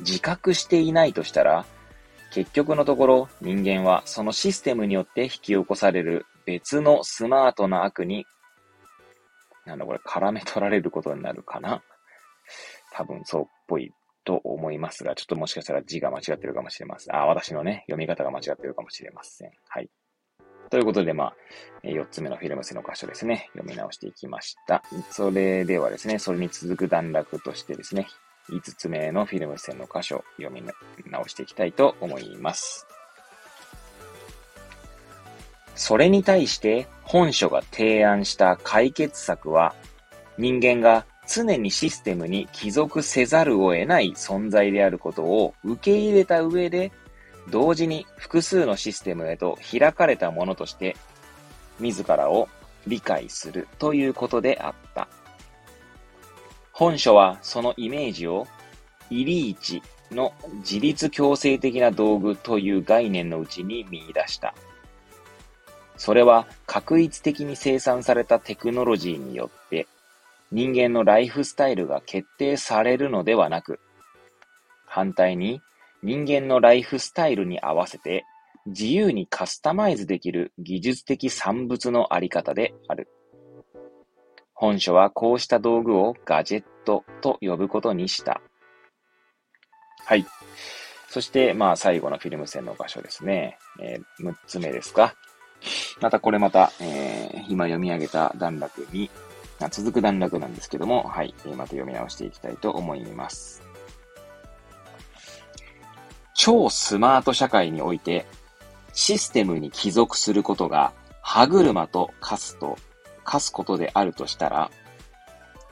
[0.00, 1.66] 自覚していないとしたら、
[2.32, 8.26] 結局のところ人間はそのシステムによって引き起こされる別のスマートな悪に、
[9.66, 11.82] なんだこれ、絡め取られることになるかな？
[12.92, 13.92] 多分そうっぽい
[14.24, 17.16] と思いますが、ちょっともしかしたら字が間違ってるかもしれません。
[17.16, 19.50] あ、私のね、読み方が間違ってるかもしれません。
[19.68, 19.88] はい。
[20.74, 21.34] ということで、まあ、
[21.84, 24.82] 4つ目のフィルムスの箇所ですね、読み直していきました。
[25.12, 28.08] それではですね、それに続く段落としてですね、
[28.50, 30.64] 5つ目のフィルム線の箇所、読み
[31.08, 32.88] 直していきたいと思います。
[35.76, 39.76] それに対して本書が提案した解決策は、
[40.38, 46.90] 人間が常にシステムに帰属せざるを得ない存在であることを受け入れた上で、
[47.50, 50.96] 同時に複数のシステムへと開かれたものとして、
[51.80, 52.48] 自らを
[52.86, 55.08] 理解するということであった。
[56.72, 58.46] 本書はそのイメージを
[59.10, 64.54] イリーチの自律強制的な道具という概念のうちに見出した。
[65.96, 69.86] それは確一的に生産されたテクノロジーによって
[70.50, 73.78] 人間のライフスタイルが決定されるのではなく、
[74.86, 75.60] 反対に
[76.04, 78.26] 人間のライフスタイルに合わせて
[78.66, 83.08] 自由にカスタマイズできる技術的産物のあり方である。
[84.54, 88.42] 本書はこうした道具をガジェットと呼ぶことにした。
[90.04, 90.26] はい。
[91.08, 93.58] そして、まあ、最後のフィルム線の場所ですね。
[93.80, 95.14] えー、6つ目ですか。
[96.00, 99.10] またこれまた、えー、今読み上げた段落に、
[99.70, 103.63] 続く段落なんですけども、はい、え、また読み直していきたいと思います。
[106.34, 108.26] 超スマート社会において、
[108.92, 110.92] システムに帰属することが
[111.22, 112.76] 歯車と化すと
[113.24, 114.70] 課すことであるとしたら、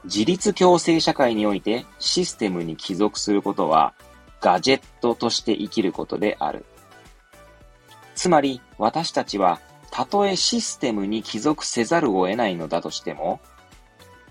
[0.05, 3.93] 自立共生社会においてシステムに帰属することは
[4.41, 6.65] ガジェットとして生きることである。
[8.15, 13.41] つまり私たちはたとえシステムに帰属せざるを得ないのだとしても、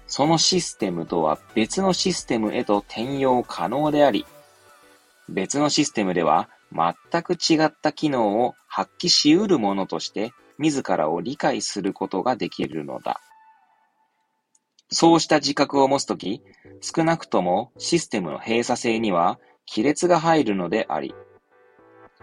[0.07, 4.25] そのシステムとは別のシステムへと転用可能であり、
[5.31, 13.19] 別のシステムでは全く違った機能を発揮し得るものとして自らを理解することができるのだ。
[14.89, 16.41] そうした自覚を持つとき、
[16.81, 19.39] 少なくともシステムの閉鎖性には
[19.73, 21.15] 亀裂が入るのであり、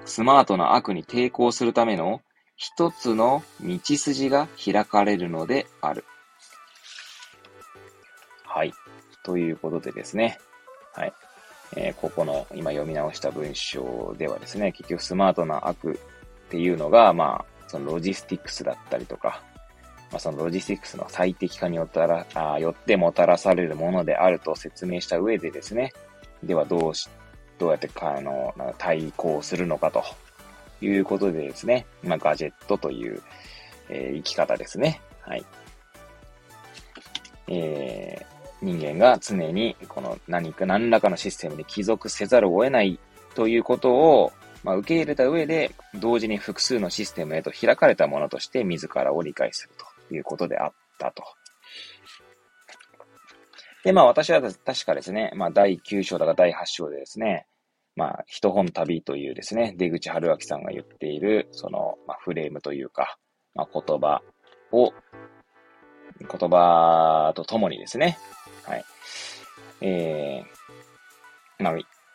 [0.05, 2.21] スマートな悪に抵抗するための
[2.57, 6.05] 一つの道筋が開かれるのである。
[8.45, 8.73] はい。
[9.23, 10.39] ということでですね。
[10.95, 11.13] はい。
[11.77, 15.99] えー、ここの今読み直した文章ではですね、結局スマートな悪
[16.47, 19.43] っていうのが、まあ、そのロジスティックスだったりとか、
[20.11, 25.93] まあ、そのロジスティックスの最適化によったらあよってもたらされるものであると説明した上でですね、
[26.43, 27.09] ではどうし、
[27.59, 30.03] どうやってかあの対抗するのかと
[30.81, 33.23] いうことでですね、まあ、ガジェットという、
[33.91, 35.01] えー、生き方ですね。
[35.21, 35.45] はい。
[37.49, 42.99] えー、人間が常にこの何か何らかのシステムに帰属せざるを得ない
[43.35, 44.33] ということを、
[44.65, 49.75] まあ、受け入れた上で、同時に複数のシステムへと開かれたものとして自らを理解する
[50.09, 51.23] ということであったと。
[53.85, 57.47] で、まあ私は確かですね、まあ第9章だか第8章でですね、
[57.95, 63.19] まあ一本旅というですね、出口春明さんが言っている、その、まあ、フレームというか、
[63.55, 64.23] まあ、言葉
[64.73, 64.93] を、
[66.21, 68.19] 言葉とともにですね、
[68.69, 68.85] はい。
[69.81, 71.73] えー、まあ、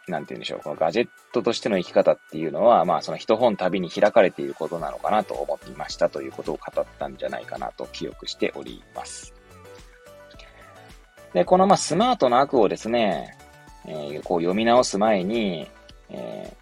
[0.08, 9.34] なんて言うんでしょう、このガジェットとしての生き方っていうのは、まあその一本旅に開かれていることなのかなと思っていましたということを語ったんじゃないかなと記憶しております。
[11.34, 13.38] で、このまあスマートな悪をですね、
[13.86, 15.68] えー、こう読み直す前に、
[16.10, 16.56] え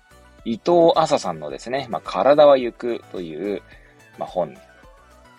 [0.46, 3.62] ー、伊藤麻さんのですね、まあ体は行くという、
[4.20, 4.56] まあ、本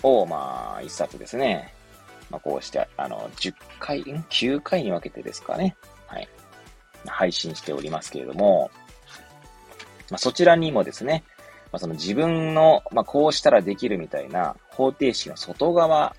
[0.03, 1.73] を、まあ一冊ですね、
[2.33, 5.77] まあこうして、あの、10回、9回に分けてですかね。
[6.07, 6.29] はい。
[7.07, 8.71] 配信しておりますけれども、
[10.11, 11.25] まあ、そちらにもですね、
[11.71, 16.17] まあ、その自分の、まあ、こうしたらできるみたいな方程式の外側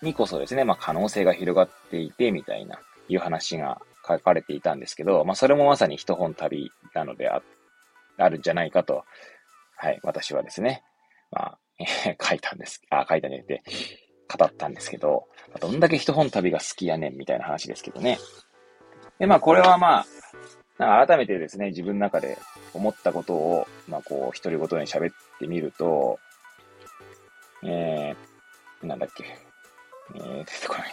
[0.00, 2.78] にこそですね、まあ、可能性が広がっていて、みたいな、
[3.08, 7.42] いう話が書かれていたんですけど、まあ、それもまさに一本旅なのであ、
[8.18, 9.04] あるんじゃないかと、
[9.76, 10.82] はい、私はですね、
[11.30, 11.58] まあ、
[12.20, 12.82] 書いたんです。
[12.90, 13.62] あ、書いたねって、
[14.36, 15.26] 語ったんですけど、
[15.60, 18.18] どんだけ一本旅が好きやねんみたいな話ですけどね。
[19.18, 20.06] で、まあ、これはまあ、
[20.78, 22.38] なんか改めてですね、自分の中で
[22.74, 26.18] 思ったことを、まあ、こう、一人ごとに喋ってみると、
[27.62, 29.24] えー、なんだっけ、
[30.14, 30.92] えー、出てこない。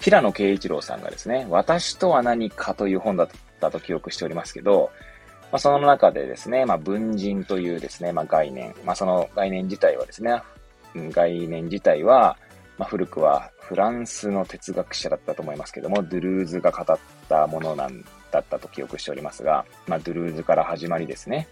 [0.00, 3.28] 平野慶一郎さんがですね、私とは何かという本だっ
[3.60, 4.90] たと記憶しておりますけど、
[5.50, 10.42] まあ、その中でですね、まあ、文人というですね、まあ、概念、まあ、その概念自体はですね、
[10.94, 12.36] 概念自体は、
[12.78, 21.48] まあ、古くはフランスの哲学者だったと思いますけども、ドゥルーズが語ったものなんだったと記憶しておりますが、まあ、ドゥルーズから始まりですね。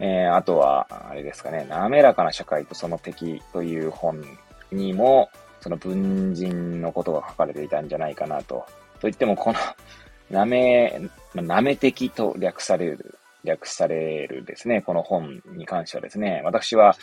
[0.00, 4.20] えー、あとは、あれですかね、滑らかな社会とその敵という本
[4.72, 8.66] にも、その文人のことが書かれていたんじゃないかなと。
[9.00, 9.58] と言っても、この、
[10.30, 11.00] なめ、
[11.34, 16.96] なめ的と略される、略されるですね、この本に関してはですね、私は、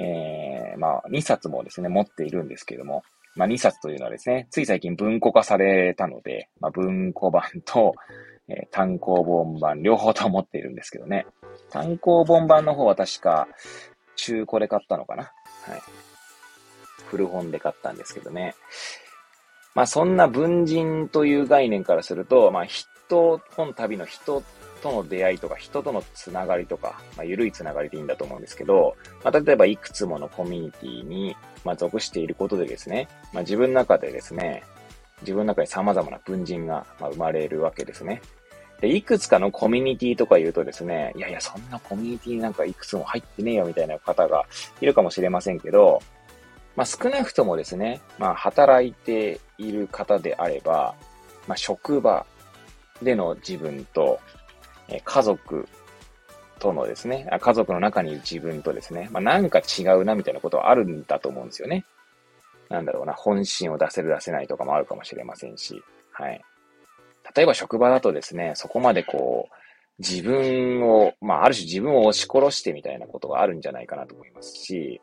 [0.00, 3.02] えー、まあ、2冊もですね、持っているんですけども、
[3.36, 7.94] まあ、2冊というのはですね、つい最近文庫化されたので、まあ、文庫版と、
[8.48, 11.26] えー、単行本版、両方と持っているんですけどね。
[11.70, 13.46] 単行本版の方は確か、
[14.16, 15.22] 中古で買ったのかな？
[15.22, 15.32] はい。
[17.06, 18.54] 古本で買ったんですけどね。
[19.74, 24.42] まあそんな文人という概念からすると、まあ人、本旅の人
[24.78, 34.62] との出会いとか、人とのつながりとか、まあ、緩いつながりでいいんだと思うんですけど、まあ、例えばいくつものコミュニティに、まあ、属していることでですね、まあ、自分の中でですね、
[35.22, 38.22] 自分の中で様々な文人が、まあ、生まれるわけですね。
[38.80, 44.46] で、いくつかのコミュニティとか言うとですね、いやいや、そんなコミュニティなんかいくつも入ってねえよみたいな方が
[44.80, 46.00] いるかもしれませんけど、
[46.76, 50.94] まあ、少なくともですね、まあ、働いている方であれば、
[51.48, 52.24] まあ、職場
[53.02, 54.20] での自分と、
[54.88, 55.68] え家族
[56.58, 61.84] とのですね、家族の中に自分とですね、まあ、なんか違うなみたいなことはあるんだと思うんですよね。
[62.68, 66.42] なんだろうな、本心を出せる出せないとかもあるかもしれませんし、はい。
[67.34, 69.54] 例えば職場だとですね、そこまでこう、
[69.98, 75.00] 自分を、まあ、ある種自分を押し殺してみたいなことがあるんじゃないかなと思いますし、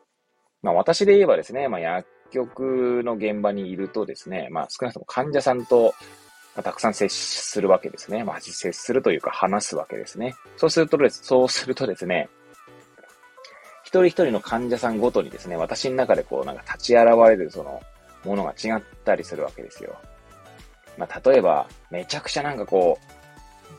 [0.62, 5.94] まあ、私で言えばですね、まあ、薬局の現場にいるとですね、まあ、少なくとも患者さんと
[6.56, 8.24] まあ、たくさん接するわけですね。
[8.24, 10.34] まあ、接するというか話すわけですね。
[10.56, 12.28] そうするとです、そうするとですね、
[13.82, 17.80] 一人一人の患者さんごとにですね、私の中でこう、なんか立ち現れるその、
[18.24, 19.96] ものが違ったりするわけですよ。
[20.98, 22.98] まあ、例えば、めちゃくちゃなんかこ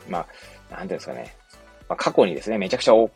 [0.08, 0.26] う、ま
[0.70, 1.36] あ、なんていうんですかね、
[1.88, 3.10] まあ、過去にですね、めちゃくちゃお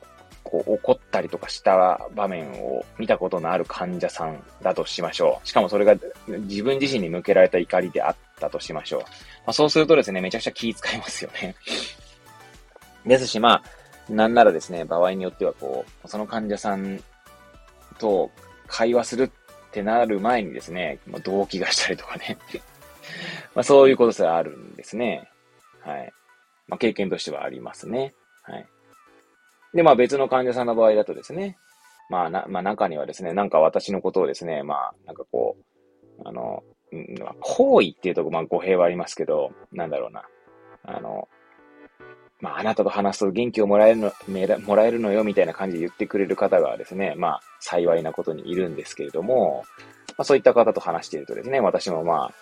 [0.44, 5.46] こう怒ったりとかした場面を見たことのある患者さんだとしましょう。
[5.46, 5.94] しかもそれが
[6.26, 9.02] 自分自身に向けられた怒りであったとしましょう。
[9.44, 11.54] まあ、そうするとですね、めちゃくちゃ気遣いますよね。
[13.06, 17.02] ですし、まあ、なんならですね、場合によってはこう、その患者さん
[17.98, 18.30] と
[18.66, 19.30] 会話するっ
[19.72, 22.38] てなる前にですね、まあ、動機がしたりとかね。
[23.54, 25.28] まあそういうことすらあるんですね。
[25.80, 26.12] はい。
[26.68, 28.14] まあ経験としてはありますね。
[28.42, 28.66] はい。
[29.74, 31.58] で、まあ別の患者さんの場合だとですね、
[32.08, 35.56] まあな、まあ中にはですね、なんか私のことをですね、まあなんかこ
[36.18, 36.62] う、あの、
[37.40, 40.24] 行為っていうとこ、まあ語弊はありますけど、なんだろうな。
[40.84, 41.28] あの、
[42.42, 44.12] まあ、あなたと話すと元気をもらえるの、
[44.66, 49.64] もらえるのよみたいな感じで言ってくれる方がですね、まあ、幸いなことにいるんですけれども、
[50.08, 52.32] まあ、そういった方と話しているとですね、私もま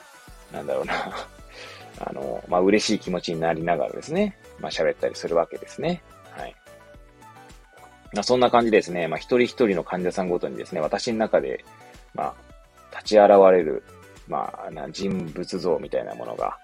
[0.52, 0.94] あ、なんだろうな
[2.00, 6.02] あの、まあ、嬉しい気持ちになりながらですね、まあ、喋ったりするわけですね。
[6.30, 6.54] はい。
[8.14, 11.62] まあ、そんな感じですね、まあ、一人一人の患者さんごとにですね、私の中で、
[12.14, 12.34] まあ、
[12.90, 13.84] 立ち現れる、
[14.30, 16.56] まあ、な人物像みたいなものが、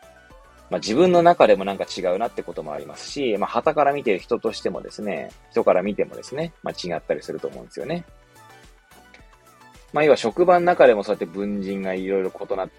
[0.70, 8.04] まあ、自分の中でもなんか違うなってこともありますし、まあ、旗から見てる人としてもですね、人から見てもですね、まあ、違ったりすると思うんですよね。
[9.92, 12.70] まあ、要は職場の中でもそうやって文人がいろいろ異なっ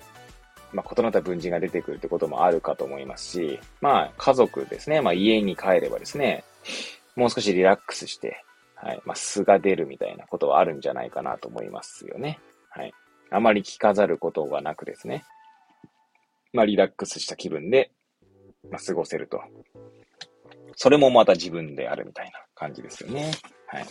[0.74, 6.44] まあ、異なった文人が出てくるってこともあるかと思いますし、まあ、家族ですね、まあ、家に帰ればですね、
[7.16, 8.44] もう少しリラックスして、
[8.76, 12.40] はい、まあ、素が出るみたいなことはあるんじゃないかなと思いますよね。
[12.70, 12.94] はい。
[13.30, 15.24] あまり着飾ることがなくですね、
[16.54, 17.92] まあ、リラックスした気分で、
[18.70, 19.42] まあ、過ごせると。
[20.76, 23.32] それもまた自分であるみたいな感じですよね。
[23.68, 23.86] はい。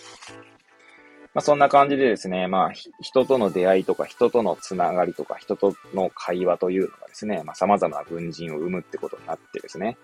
[1.35, 2.73] まあ、そんな感じでですね、まあ、
[3.03, 9.99] 人との出会いとか、人とのつながりとか、人との会話というのがですね、まあ、様々な文人を生むってことになってですね。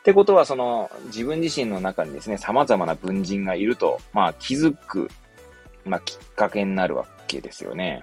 [0.00, 5.10] ってことは、その、自分自身の中にですね、様々な文人がいると、まあ、気づく、
[5.84, 8.02] まあ、きっかけになるわけですよね。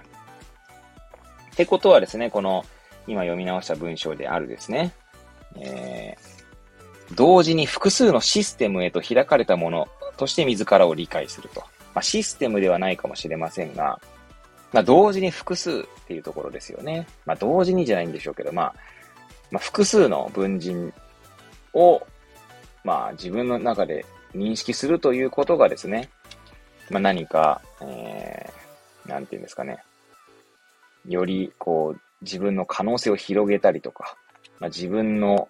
[1.56, 2.66] ってことはですね、この、
[3.06, 4.92] 今読み直した文章であるですね、
[5.58, 9.88] えー、同時に複数のシステムへと開かれたもの
[10.18, 11.60] として自らを理解すると。
[11.94, 13.98] まあ、システムではないかもしれませんが、
[14.70, 17.06] まあ、同時に複数っていうところですよね。
[17.24, 18.74] まあ、同時にじゃないんでしょうけど、まあ、
[19.50, 20.92] まあ、複数の文人
[21.72, 22.06] を、
[22.84, 24.04] まあ、自分の中で
[24.34, 26.10] 認識するということがですね、
[26.90, 29.78] まあ、何か、えー、なんていうんですかね、
[31.08, 34.16] より、こう、自分の可能性を広げたりとか、
[34.58, 35.48] まあ、自分の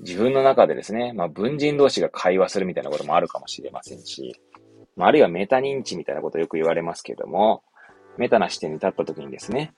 [0.00, 4.40] 自分の中でですね、まあ、文人同士が会話するみたいなこともあるかもしれませんし、
[4.96, 7.62] まあ、あるいはメタ認知みたいなことよく言われますけども、
[8.16, 9.74] メタな視点に立った時にですね、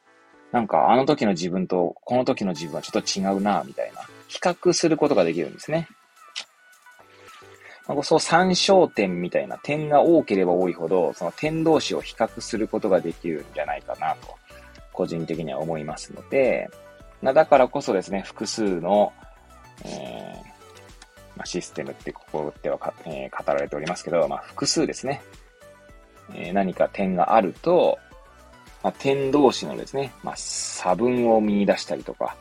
[0.52, 5.88] なんかあの時の自分とこの時の自分はちょっと違うな、みたいな、比較することができるんですね。
[7.88, 14.34] まあ、そう参照点みたいな点が多ければ多いほど、その点同士を比較することができるんじゃないかなと、
[14.92, 16.68] 個人的には思いますので、
[17.22, 19.12] まあ、だからこそですね、複数の、
[19.84, 20.56] えー
[21.36, 25.22] まあ、システムってここではえー、語られておりますけど、まあ、複数ですね。
[26.34, 27.98] えー、何か点があると、
[28.82, 32.36] まあ、点同士のですね、まあ、差分を見出したりとか、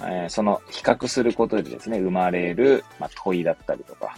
[0.00, 4.16] えー、その比較することでですね、生まれる、まあ、問いだったりとか、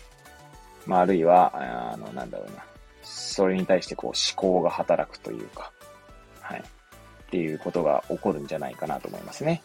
[0.88, 2.64] まあ、あるいは、あの、なんだろうな、
[3.02, 5.70] それに対してこう思考が働くというか、
[6.40, 6.60] はい。
[6.60, 9.62] っていうことが起こるんじゃないかなと思いますね。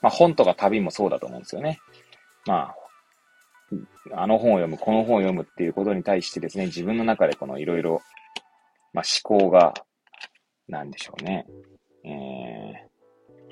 [0.00, 1.80] まあ、本とか旅もそうだと思うんですよね。
[2.46, 2.72] ま
[4.14, 8.00] あ、あの本を読む、この本を読むっていうことに対してですね、自分の中でこのいろいろ、
[8.92, 9.74] まあ、思考が、
[10.68, 11.46] なんでしょうね。
[12.04, 12.08] え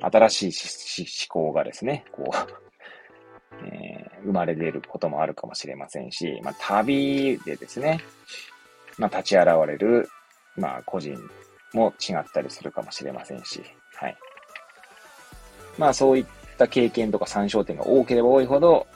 [0.01, 2.68] ー、新しい思考がですね、こう
[3.65, 8.01] えー、生まれ出ることもあるかもしれませんし、まあ、旅でですね、
[8.99, 10.09] まあ、立ち現れる、
[10.57, 11.17] まあ、個人
[11.73, 13.63] も違ったりするかもしれませんし、
[13.95, 14.17] はい。
[15.77, 18.87] まあ、そういった経験とか参照点が多ければ多いほど、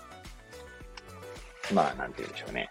[1.72, 2.70] まあ、なんて言うんでしょうね。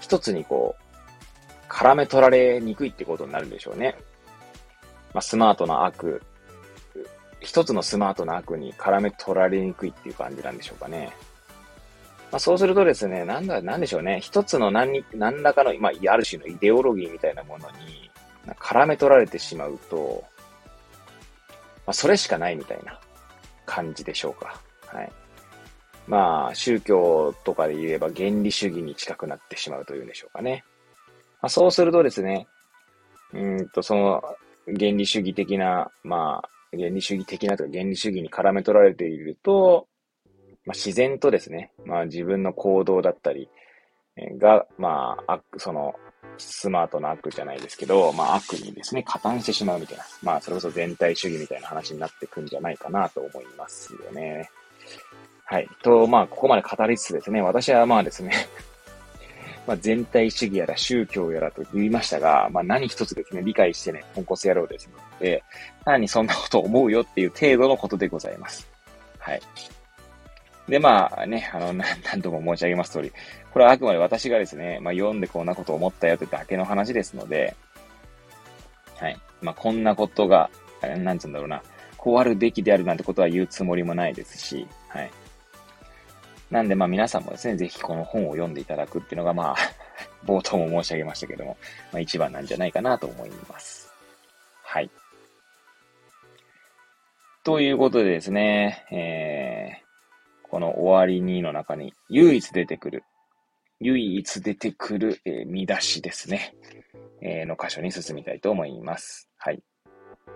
[0.00, 3.96] 一つにこう、絡め取られにくいってことになるんでしょうね。
[5.12, 6.22] まあ、スマートな悪、
[7.44, 11.12] 一つのスマートな悪に絡め取られにくいっていう感じなんでしょうかね。
[12.32, 14.18] まあ、そうするとですね、なんだ、なんでしょうね。
[14.20, 18.10] 一つの何何らかの、まあ、ある種のイデオロギーみたいなものに
[18.58, 20.24] 絡め取られてしまうと、
[21.86, 22.98] まあ、それしかないみたいな
[23.66, 24.60] 感じでしょうか。
[24.86, 25.12] はい。
[26.06, 30.64] まあ、宗教とかで言えば原理主義に近くなってしまうというんでしょうかね。
[31.40, 32.46] まあ、そうするとですね、
[33.32, 34.22] うんと、その
[34.66, 39.86] 原理主義的な、まあ、原理主義的なとか原理主義に絡め取られていると、
[40.66, 43.48] まあ、自然とですね、まあ自分の行動だったり
[44.38, 45.94] が、まあ、その、
[46.38, 54.50] スマートな悪じゃないですけど、まあ悪にですね、加担してしまうみたいな、まあそれこそ全体主義みたいな話になってくんじゃないかなと思いますよね。
[55.44, 55.68] はい。
[55.82, 58.32] と、まあ、ここまで語りつつですね、私はまあですね
[59.66, 65.42] まあ、全体主義やら宗教やらと言いましたが、まあ、何一つですね、理解してね、ポンコツ野郎ですので、
[65.84, 68.68] 単にそんなこと思うよっていう程度のことでございます。
[69.18, 69.40] はい。
[70.68, 73.12] で、まあね、あの、何度も申し上げます通り、
[73.52, 77.54] これはあくまで私がですね、まあ、読んでこんなこと思ったよってだけの話ですので、
[78.96, 79.18] はい。
[79.40, 80.50] まあ、こんなことが、
[80.98, 81.62] なんつうんだろうな、
[81.96, 85.10] こうあるべきであるなんてことは言うつもりもないですし、はい。
[86.50, 89.56] なんでまあ皆さんもですね、ぜひこの本を読んでいただくっていうのがまあ、
[90.24, 91.56] 冒頭も申し上げましたけども、
[91.92, 93.92] まあ一番なんじゃないかなと思います。
[94.62, 94.90] はい。
[97.44, 103.04] ということでですね、えー、この終わりにの中に唯一出てくる、
[103.80, 106.54] 唯一出てくる、えー、見出しですね、
[107.20, 109.28] えー、の箇所に進みたいと思います。
[109.36, 109.62] はい。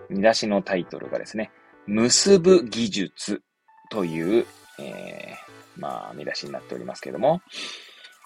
[0.09, 1.51] 見出しのタイトルがですね、
[1.87, 3.41] 結ぶ技術
[3.89, 4.45] という、
[4.79, 7.41] えー、まあ、見出しになっておりますけども、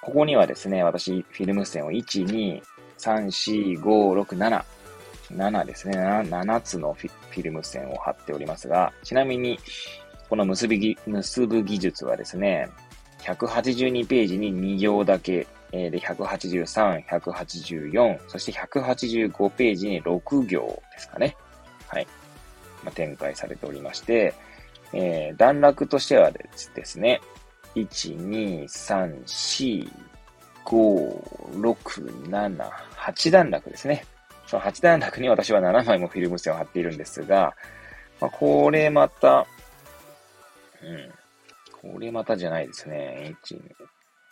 [0.02, 2.62] ここにはですね、私、フィルム線を1、2、
[2.98, 4.64] 3、4、5、6、7、
[5.32, 5.98] 7ですね。
[5.98, 9.60] 7, つのフィルム線を貼っておりますが、ちなみに、
[10.30, 12.70] この結び、結ぶ技術はですね、
[13.20, 21.36] 182ページに2行だけ、えで、183、184、そして185ページに6行ですかね。
[21.88, 22.08] はい。
[22.84, 24.34] まあ、展開されておりまして、
[24.94, 26.48] えー、段落としてはで
[26.86, 27.22] すね、
[27.76, 29.92] 1、2、3、4、
[30.66, 31.24] 5、
[31.60, 34.06] 6、7、8段落ですね。
[34.46, 37.56] その8段落に私は7枚もフィルム線を貼っているんですが、
[38.22, 39.48] まあ、これまた、
[40.82, 43.36] うん、これまたじゃないですね。
[43.44, 43.62] 1、2、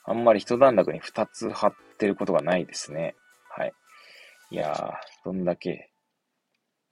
[0.06, 3.16] あんまり一段落に2つ貼ってることがないですね。
[3.50, 3.74] はい。
[4.52, 4.94] いやー、
[5.26, 5.90] どんだけ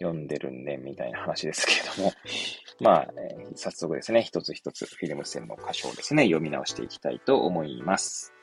[0.01, 2.13] 読んでるんで、みたいな話ですけれども。
[2.79, 8.33] まあ、えー、早速ですね、一つ一つフィルム線の箇所をですね、読み直していきたいと思います。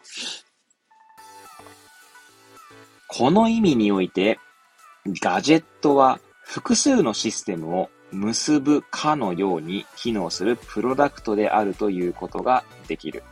[3.09, 4.39] この意味において、
[5.23, 13.23] ガジェットは複数のシステムを結ぶかのように機能するプロダクトであるということができる。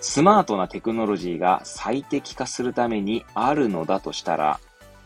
[0.00, 4.60] スマートなテクノロジーが最適化するためにあるのだとしたら、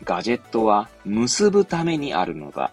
[0.05, 2.73] ガジェットは結ぶためにあるのだ。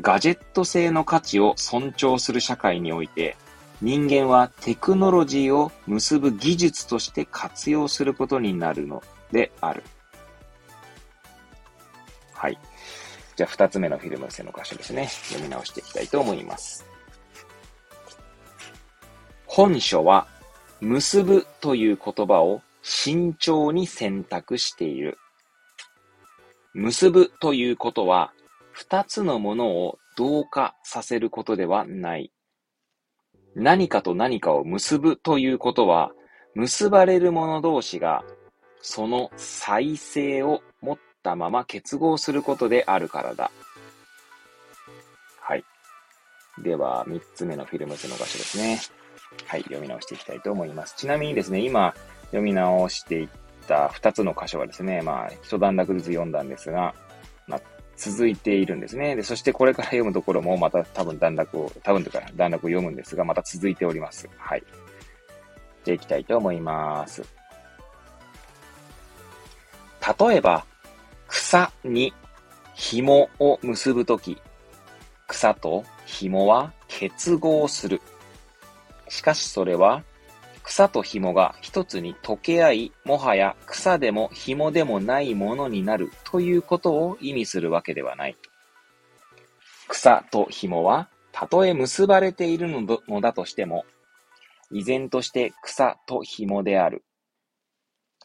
[0.00, 3.36] ガジェット性の価値を尊重する社会において、
[3.82, 9.82] 人間はテクノロジーを結ぶ技術として活用することになるのである。
[12.32, 12.58] はい。
[13.36, 15.08] じゃあ、二つ目のフィルム線の箇所ですね。
[15.08, 16.86] 読み直していきたいと思います。
[19.46, 20.26] 本書は、
[20.80, 25.18] 結ぶという言葉を慎重に選択している。
[26.72, 28.32] 結ぶということは、
[28.76, 32.30] 二つのものを同化させることではない。
[33.54, 36.12] 何かと何かを結ぶということは、
[36.54, 38.22] 結ばれる者同士が、
[38.82, 43.50] その再生を持ったまま結合することであるからだ。
[45.40, 45.64] はい。
[46.62, 48.78] では、三つ目のフィルム図の場所ですね。
[49.46, 50.94] はい、読み直していきたいと思います。
[50.98, 51.94] ちなみにですね、今、
[52.26, 53.28] 読み直していっ
[53.66, 56.94] た二つの箇所はですね、まあ、一段落ずつ読んだんですが、
[57.96, 59.16] 続いているんですね。
[59.16, 64.28] で、そしてこれから読むところもまた多分段落を、多分というか段落を読むんですが、また続いております。
[64.36, 64.62] はい。
[65.84, 67.22] じゃあ行きたいと思います。
[70.20, 70.64] 例えば、
[71.26, 72.12] 草に
[72.74, 74.38] 紐を結ぶとき、
[75.26, 78.00] 草と紐は結合する。
[79.08, 80.02] しかしそれは
[80.66, 88.36] 草と紐が一つに溶け合い、もはや草でも紐でもないものになるということを意味するわけではない。
[89.86, 93.84] 草と紐は、たとえ結ばれているのだとしても、
[94.72, 97.04] 依然として草と紐である。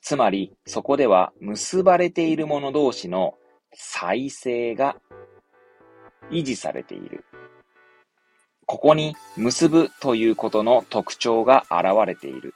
[0.02, 3.36] つまり、そこでは結ばれているもの同士の
[3.72, 4.98] 再生が
[6.32, 7.24] 維持されている。
[8.72, 12.56] ここに結ぶということの特徴が現れている。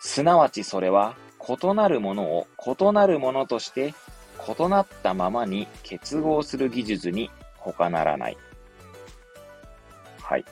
[0.00, 3.94] すなわちそれは異なるものを異なるものとして
[4.46, 8.36] 異なったままに結合する技術に他ならない。
[10.20, 10.44] はい。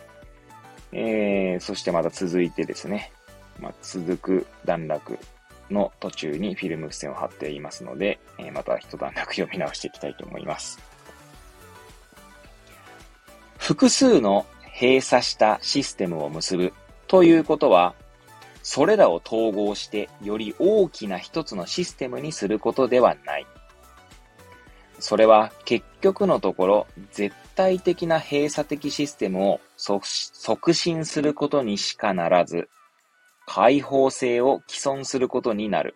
[0.93, 3.13] えー、そしてまた続いてですね、
[3.61, 5.19] まあ、続く段落
[5.69, 10.94] の途中にフィルム付箋を貼っていますので、えー、また一段落読み直していきたいと思います。
[13.65, 14.45] 複数の
[14.79, 16.75] 閉鎖したシステムを結ぶ
[17.07, 17.95] ということは、
[18.63, 23.47] それらを統合してより大きな一つのシステムにすることではない。
[24.99, 32.69] それは結局のところ絶対的な閉鎖的システムを促進することにしかならず、
[33.47, 35.95] 開放性を既存することになる。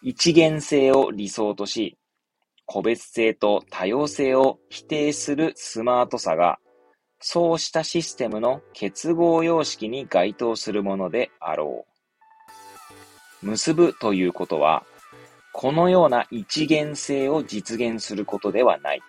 [0.00, 1.96] 一元性を理想とし、
[2.72, 6.60] 個別性と多様性を否定するスマートさが、
[7.18, 11.84] そうしたシステムの結合様式に該当するものであろ
[13.42, 13.46] う。
[13.46, 14.84] 結ぶということは、
[15.52, 19.02] このような一元性を実現することではない。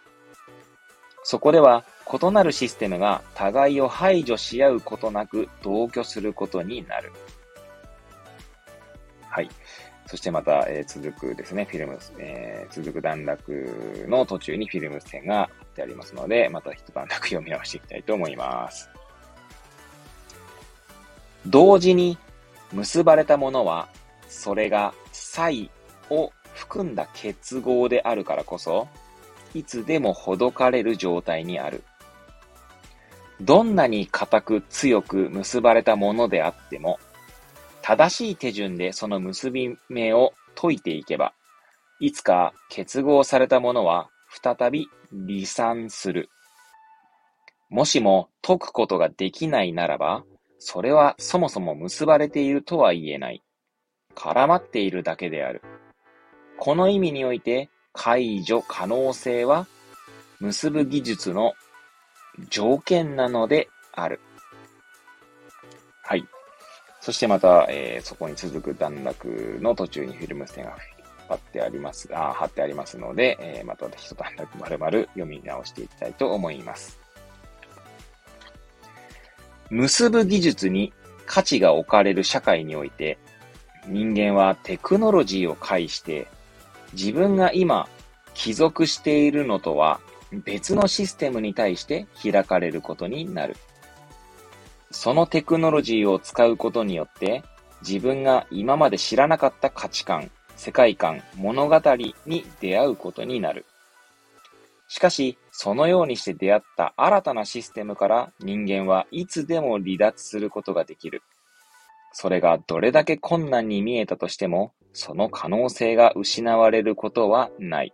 [1.22, 7.12] そこでは異なるシステムが互いを排除し合うことなく同居することになる。
[9.30, 9.50] はい。
[10.12, 18.90] そしてまた、えー、続くですね、フィルム、えー、続く段落の途中にフィルム線が貼ってありますので、また一段落読み直していきたいと思います。
[21.48, 22.18] 同時に
[22.74, 23.88] 結ばれたものは、
[24.28, 25.50] それが差
[26.10, 28.90] を含んだ結合であるからこそ、
[29.54, 31.86] いつでもほどかれる状態にある。
[33.40, 37.00] どんなに固く強く結ばれたものであっても、
[37.82, 41.34] 正しい手順でその結び目を解いていけば、
[42.00, 46.30] いつか結合されたものは再び離散する。
[47.70, 50.24] もしも解くことができないならば、
[50.60, 53.44] それはそもそも結ばれているとは言えない。
[54.16, 55.62] 絡まっているだけである。
[56.58, 59.68] この意味において、解除可能性は、
[60.40, 61.54] 結ぶ技術の
[62.50, 64.20] 条件なのである。
[66.04, 66.26] はい。
[67.02, 70.78] そしてまた、えー、そこに続く段落の途中にフィルム線が
[71.28, 77.00] 貼ってあります、あ貼ってありますので、えー、また一段落丸々読み直していきたいと思います。
[79.72, 80.94] 結ぶ技術に
[81.26, 83.18] 価値が置かれる社会において、
[83.88, 86.28] 人間はテクノロジーを介して
[86.94, 87.88] 自分が今
[88.36, 90.00] 帰属しているのとは
[90.46, 93.56] 別のシステムに対して開かれることになる。
[94.92, 97.44] そのテクノロジーを使うことによって、
[97.82, 101.82] 自分が今まで知らなかった価値観、世界観、物語
[102.26, 103.66] に出会うことになる。
[104.88, 111.24] しかし、そのようにして出会った新たなシステムから人間はいつでも離脱することができる。
[112.14, 117.94] それがどれだけ困難に見えたとしても、その可能性が失われることはない。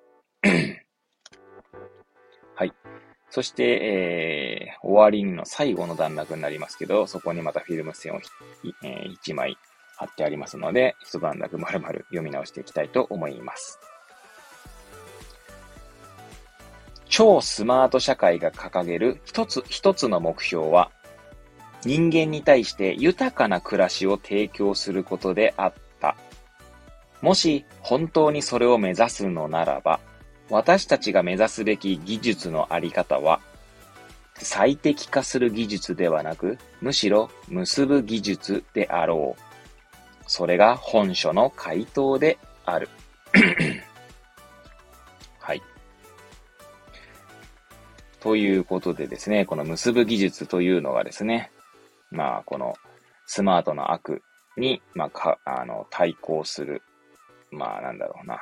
[3.38, 8.20] そして、えー、終わりの最後の段落になりますけど、そこにまたフィルム線を、
[8.84, 9.60] えー、1枚
[9.96, 13.80] 貼ってありますので、一段落丸々読み直していきたいと思います。
[17.06, 20.90] 超スマート社会が掲げる一つ一つの目標は、
[21.86, 26.16] 人間に対して豊かな暮らしを提供することであった。
[27.22, 30.00] もし本当にそれを目指すのならば、
[30.50, 33.42] 私たちが目指すべき技術のあり方は、
[34.36, 39.42] 最適化する技術ではなく、むしろ結ぶ技術であろう。
[40.28, 42.90] それが本書の回答である。
[45.40, 45.62] はい。
[48.20, 51.52] ということでですね、この結ぶ技術というのがですね、
[52.12, 52.76] まあ、この
[53.26, 54.24] スマートな悪
[54.56, 56.82] に、まあ、か、あの、対抗する、
[57.52, 58.42] まあ、なんだろうな、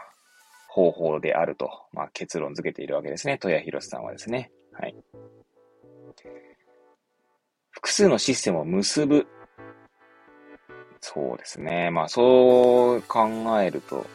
[0.75, 3.37] 方法であると、まあ、結論付けているわけですね。
[3.37, 4.51] 戸谷博さんはですね。
[4.73, 4.93] はい。
[7.71, 9.25] 複数のシステムを結ぶ。
[10.99, 11.91] そうですね。
[11.91, 13.29] まあ、そう考
[13.61, 14.05] えると、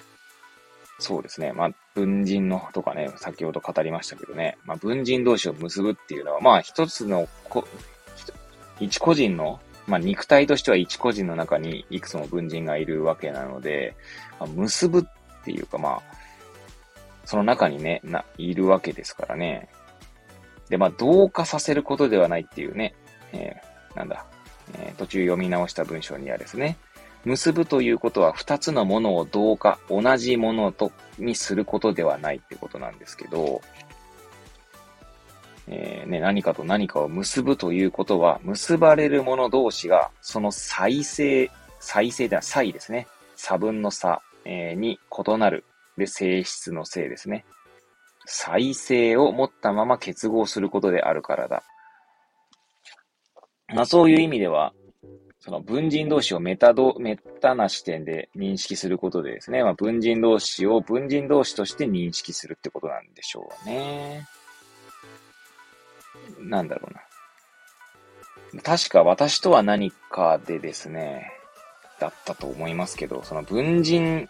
[0.99, 1.55] そうですね。
[1.55, 4.59] まあ、文人のとかね、先ほど語りましたけどね。
[4.67, 7.67] まあ、文人同士を結ぶっていうのは、まあ、一つのこ、
[8.81, 13.97] 一個人の、まあ、肉体としては一個人の中にいくつも文人がいるわけなので、
[14.39, 16.20] まあ、結ぶっていうか、まあ、
[17.31, 19.69] その中にね、な、いるわけですからね。
[20.69, 22.93] で、まあ、同化させることではないっていうね、
[23.33, 24.27] えー、なんだ、
[24.75, 26.77] えー、途中読み直した文章にはですね、
[27.25, 33.61] 結ぶということは二つのものを同化、同じものと、にすることではないってことなんですけど、
[35.69, 43.07] えー、ね、何かと何かを結ぶということは、結ばれる者同士が、その再生、再生では差異ですね。
[43.37, 45.63] 差分の差、えー、に異なる。
[46.01, 47.45] で、性質の性ですね。
[48.27, 51.63] 再生を持ったまま結合することであるからだ。
[53.69, 54.73] まあそういう意味では、
[55.39, 64.27] その文人同士をメタド、メタな視点で認識することでですね、まあ文人同士を文人同士として認識するってことなんでしょうね。
[66.39, 68.63] なんだろうな。
[68.63, 71.33] 確か私とは何かでですね、
[72.01, 74.29] だったと思いますけど、その文人、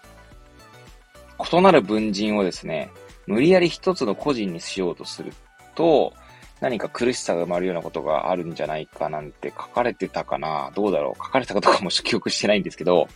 [1.52, 2.90] 異なる文人をですね、
[3.26, 5.32] 無理やり一つの個人にしようとする
[5.74, 6.12] と、
[6.60, 10.70] 何か苦しさが生まれるようなことがあるんじゃないかなんて書かれてたかな。
[10.74, 11.24] どうだろう。
[11.24, 13.08] 書かれたかとかも記憶してないんですけど、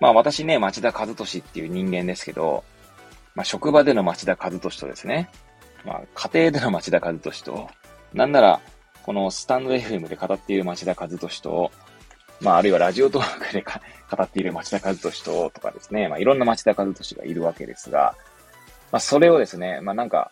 [0.00, 2.64] まあ私ね、町田和俊っていう人間ですけど、
[3.34, 5.28] まあ職場での町田和俊とですね、
[5.84, 7.68] まあ、家庭での町田和俊と、
[8.12, 8.60] なんなら、
[9.02, 11.70] このスタンド FM で語っている町田和俊と、
[12.40, 18.14] まあ、あるいはラジオトークで 語っている町田和俊と、とかですね、まあ、いろんな町田和俊がいるわけですが、
[18.92, 20.30] まあ、それをですね、まあ、なんか、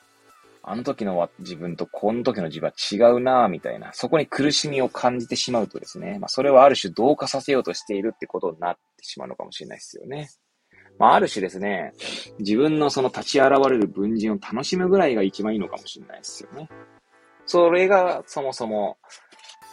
[0.68, 10.28] あの時の自分とこの時の自分は違うなみたいな、そこに苦しみを感じてしまうとですね、まあ、それはある種同化させようとしているってことになってしまうのかもしれないですよね。
[10.98, 11.92] まあ、ある種ですね、
[12.38, 16.68] 自分のその立ち現れる文人を楽しむぐらいが一番いいのかもしれないですよね。
[17.46, 18.96] それがそもそも、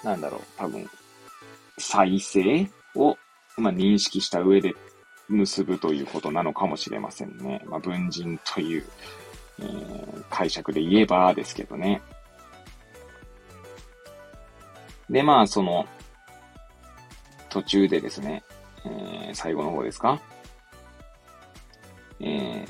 [0.04, 0.88] なんだろう、多分、
[1.78, 3.18] 再生を、
[3.58, 4.74] まあ、認識した上で
[5.28, 7.62] 結ぶということなのかもしれませんね。
[7.66, 8.86] まあ、文人という、
[9.60, 12.02] えー、解釈で言えばですけどね。
[15.10, 15.86] で、まあ、その、
[17.50, 18.44] 途中でですね、
[18.86, 20.22] えー、最後の方ですか
[22.20, 22.68] えー、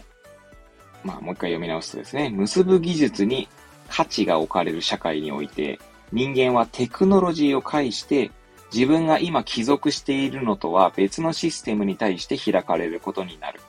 [1.03, 3.47] まあ、もう一回読み直すとですね、結ぶ技術に
[3.89, 5.79] 価値が置かれる社会において、
[6.11, 8.31] 人間はテクノロジーを介して
[8.73, 13.61] 自分が今帰属しているのとは別のシステムに対して開かれることになる。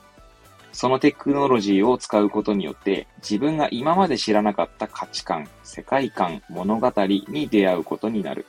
[0.71, 8.45] そのテクノロジーを使うことによって自分が今まで知らなかった価値観、世界観、物語に出会うことになる。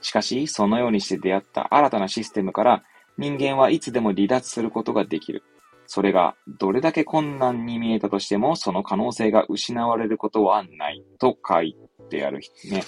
[0.00, 2.82] しかし、そのようにして出会った新たなシステムから
[3.18, 5.42] 人間はいつでも離脱することができる。
[5.86, 11.76] それがどれだけ困難に見えたとしても、その可能性が失われることはないと書い
[12.10, 12.82] てあるね、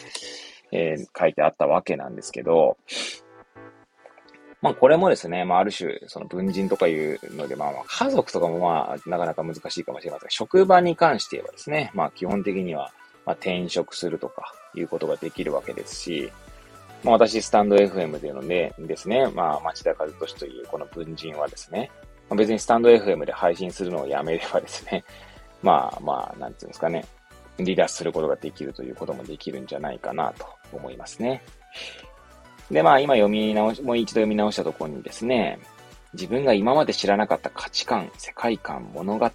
[0.73, 2.77] えー、書いてあったわけなんですけど、
[4.63, 10.27] まあこれもですね、まあある種、その文人とかいうので、まあ家族とかもまあなかなか難しいかもしれません。
[10.27, 12.93] が、職場に関して言えばですね、まあ基本的には、
[13.25, 16.33] まあ転職するとかいうことができるわけですし、
[17.05, 21.91] まあ私スタンド FM でのでですね、まあ町田和俊というこの文人はですね、
[22.29, 25.05] ま別にスタンド FM で配信するのをやめればですね、
[25.63, 27.05] まあまあ、なんていうんですかね、
[27.59, 31.43] 離脱することができるということもできるんじゃないかなと思いますね。
[32.71, 35.59] で、まあ今読み直し、もう一度読み直したところにですね、
[36.13, 39.31] 自分が今まで知らなかった価値観、世界観、物語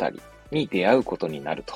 [0.51, 1.75] に出会うことになると。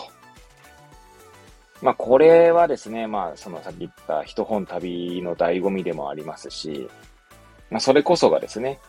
[1.81, 6.89] まあこれはですね、まあそのさっき言った一本旅の醍醐味でもありますし、
[7.69, 8.79] まあそれこそがですね、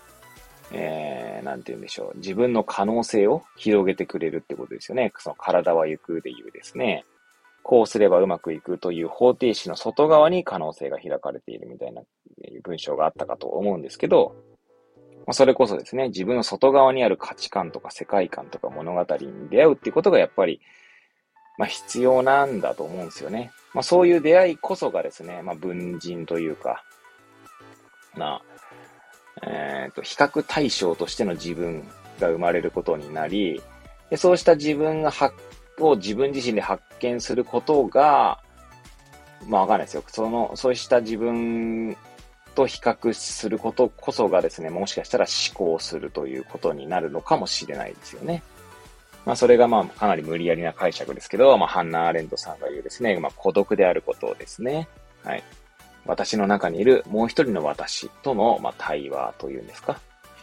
[0.72, 2.18] えー、なんて言うんでしょう。
[2.18, 5.12] 自分の可能性を広げてくれるってことですよね。
[5.18, 7.04] その体は行くで言うですね。
[7.68, 12.00] こうすればうまくいくという方程式の外側に可能性が開かれているみたいな
[12.62, 14.36] 文章があったかと思うんですけど、
[15.26, 20.60] ま、それこそですね、自分の外側にある価値観とか世界観とか物語に出会うっていうことがやっぱり、
[21.58, 23.50] まあ必要なんだと思うんですよね。
[23.74, 26.84] まあそういう出会いこそがですね、まあ文人というか、
[28.14, 28.40] ま
[29.42, 31.82] あ、えっ、ー、と、比較対象としての自分
[32.20, 33.60] が生まれることになり、
[34.08, 35.34] でそうした自分が発
[35.80, 38.40] を自分自身で発見することが、
[39.46, 40.04] まあわかんないですよ。
[40.06, 41.96] その、そうした自分
[42.54, 48.42] と比較することこそがですね、もしかしたら思考するということになるのかもしれないですよね。
[49.24, 54.88] まあそれがまあかなり無理やりな解釈ですけど、まあハンナ・アレントさんが言うですね、まあ孤独であることをですね、
[55.22, 55.42] はい。
[56.06, 59.94] 私の中にいるもう一人の私との、まあ、対話というんですか。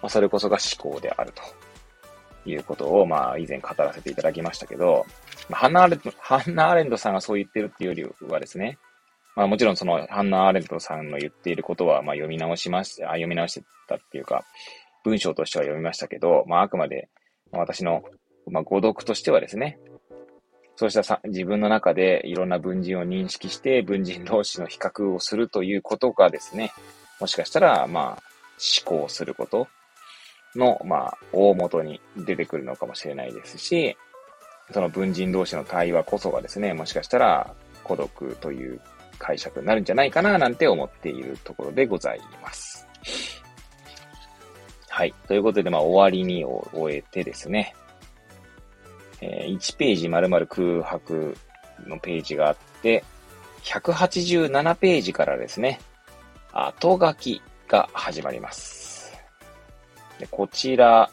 [0.01, 1.41] まあ、それこそが思考であると
[2.45, 5.05] いうことを、まあ、以前語らせていただきましたけど、
[5.51, 8.77] ハンナ・アレント、ハンナ・アレントさんがそう言ってるっていうよりはですね、
[9.35, 14.45] まあもちろんそのハンナ・アレントさんの言っていることは、まあ読み直しまして、あ読み直してたっていうか、
[15.03, 17.09] 文章としては読みましたけど、まああくまで、
[17.51, 18.03] 私の、
[18.47, 19.79] まあ誤読としてはですね、
[20.75, 26.71] そうしたさ自分の中でいろんな文人を認識して、文人同士の比較をするということがですね、
[27.19, 28.23] もしかしたら、まあ、
[28.85, 29.67] 思考すること
[30.55, 33.97] の、まあ、大元に出てくるのかもしれないですし、
[34.71, 38.79] その文人同士の対話こそがですね、もしかしたら孤独という
[39.19, 42.87] 解釈になるんじゃないかななんて思っているところでございます。
[44.89, 45.13] はい。
[45.27, 47.75] ということで、まあ、終わりにを終えてですね、
[49.21, 51.35] え1ページ丸々空白
[51.87, 53.03] のページがあって、
[53.63, 55.79] 187ページからですね、
[56.51, 58.82] 後書きが始まります。
[60.23, 61.11] でこちら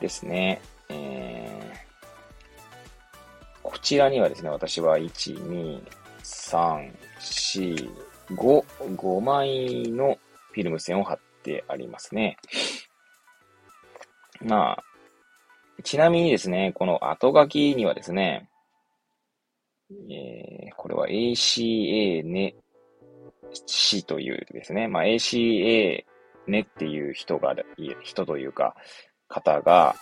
[0.00, 5.82] ですね、えー、こちらにはですね、私は1、2、
[6.22, 7.90] 3、4、
[8.30, 8.64] 5、
[8.96, 10.16] 5枚の
[10.52, 12.38] フィルム線を貼ってありますね。
[14.40, 14.84] まあ、
[15.82, 18.48] ちなみにですね、この後書きにはですね、
[19.90, 22.54] えー、これは ACA ね、
[23.66, 26.06] C というですね、まあ ACA
[26.50, 27.54] ねっていう人が、
[28.02, 28.74] 人というか、
[29.28, 29.94] 方が、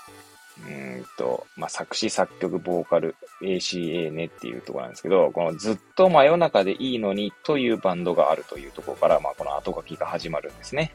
[0.66, 10.92] うんと、まあ、作詞作曲ボーカル ACA ねっていうところなんですけど、このずっと真夜中でいいのにというバンドがあるというところから、まあ、この後書きが始まるんですね。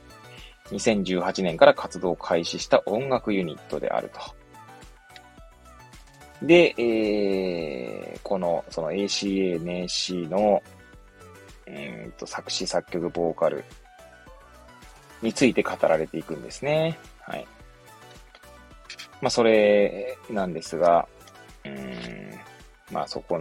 [0.72, 4.20] 2018年から活動を開始した音楽ユニットであると。
[6.46, 10.62] で、えー、この、その ACA、ネ C の、
[11.66, 13.64] えー、と、作詞、作曲、ボーカル
[15.24, 17.00] について語られていくんですね。
[17.22, 17.48] はい。
[19.22, 21.08] まあ、それなんですが、
[21.66, 22.32] うん、
[22.92, 23.40] まあ、そこ、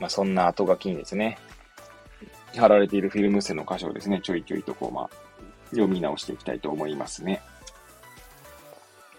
[0.00, 1.38] まあ、そんな後書きにですね、
[2.56, 5.10] 貼られているフィルム線の箇所をですね、ちょいちょいとこう、まあ、
[5.70, 7.42] 読み直していきたいと思いますね。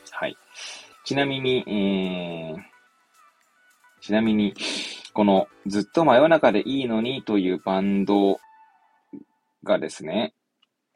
[0.10, 0.36] はい。
[1.06, 2.62] ちなみに、えー、
[4.02, 4.56] ちなみに、
[5.14, 8.40] このずっと真夜中でいいのにというバンド
[9.64, 10.34] がですね、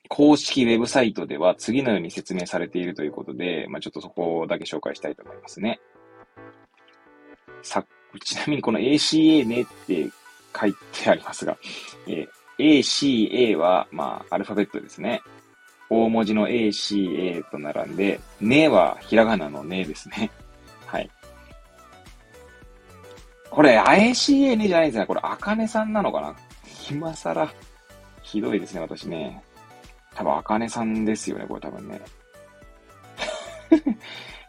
[0.10, 5.80] 公式ウェブサイトでは次のように説明されているということで、まあ、ちょっとそこだけ紹介したいと思いますね。
[7.62, 7.84] さ、
[8.24, 10.10] ちなみにこの ACA ねって
[10.60, 11.58] 書いてありますが、
[12.08, 15.22] えー、ACA は、まあ、アルファベットですね。
[15.90, 20.32] 大文字の ACA と並んで、ねはひらがなのねですね。
[20.86, 21.10] はい。
[23.50, 25.06] これ、ACA ねじゃないですね。
[25.06, 26.36] これ、あかねさんなのかな
[26.90, 27.52] 今更、
[28.22, 29.44] ひどいですね、私ね。
[30.16, 32.02] 多分、あかねさんですよね、これ多分ね。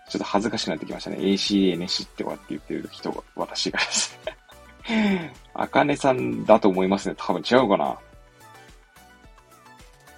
[0.08, 1.16] ちょっと恥ずかしくなってきましたね。
[1.18, 4.36] ACA ね知ってわって言ってる人が、私がですね。
[5.52, 7.14] あかねさんだと思いますね。
[7.18, 7.98] 多分違うかな。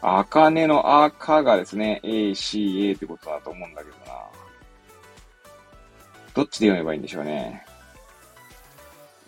[0.01, 4.13] あかねの赤がですね、ACA ってことだと思うんだけどな。
[6.35, 7.65] どっちで読めばいいんでしょうね。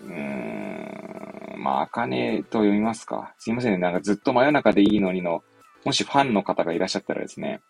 [0.05, 1.61] うーん。
[1.61, 3.35] まあ、あかねと読みますか。
[3.39, 3.79] すいませんね。
[3.79, 5.43] なんかずっと真夜中でいいのにの、
[5.85, 7.61] もしファンの方がいらっしゃったらですね、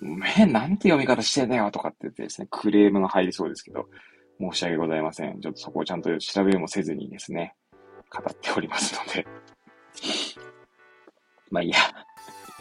[0.00, 3.86] め、なんて読み方してんだよとかって言ってですね、クレームが入りそうですけど、
[4.40, 5.40] 申し訳ございません。
[5.40, 7.54] ちょっとそこをちゃんと調べもせずにですね、
[8.10, 9.26] 語っておりますので。
[11.50, 11.78] まあいいや。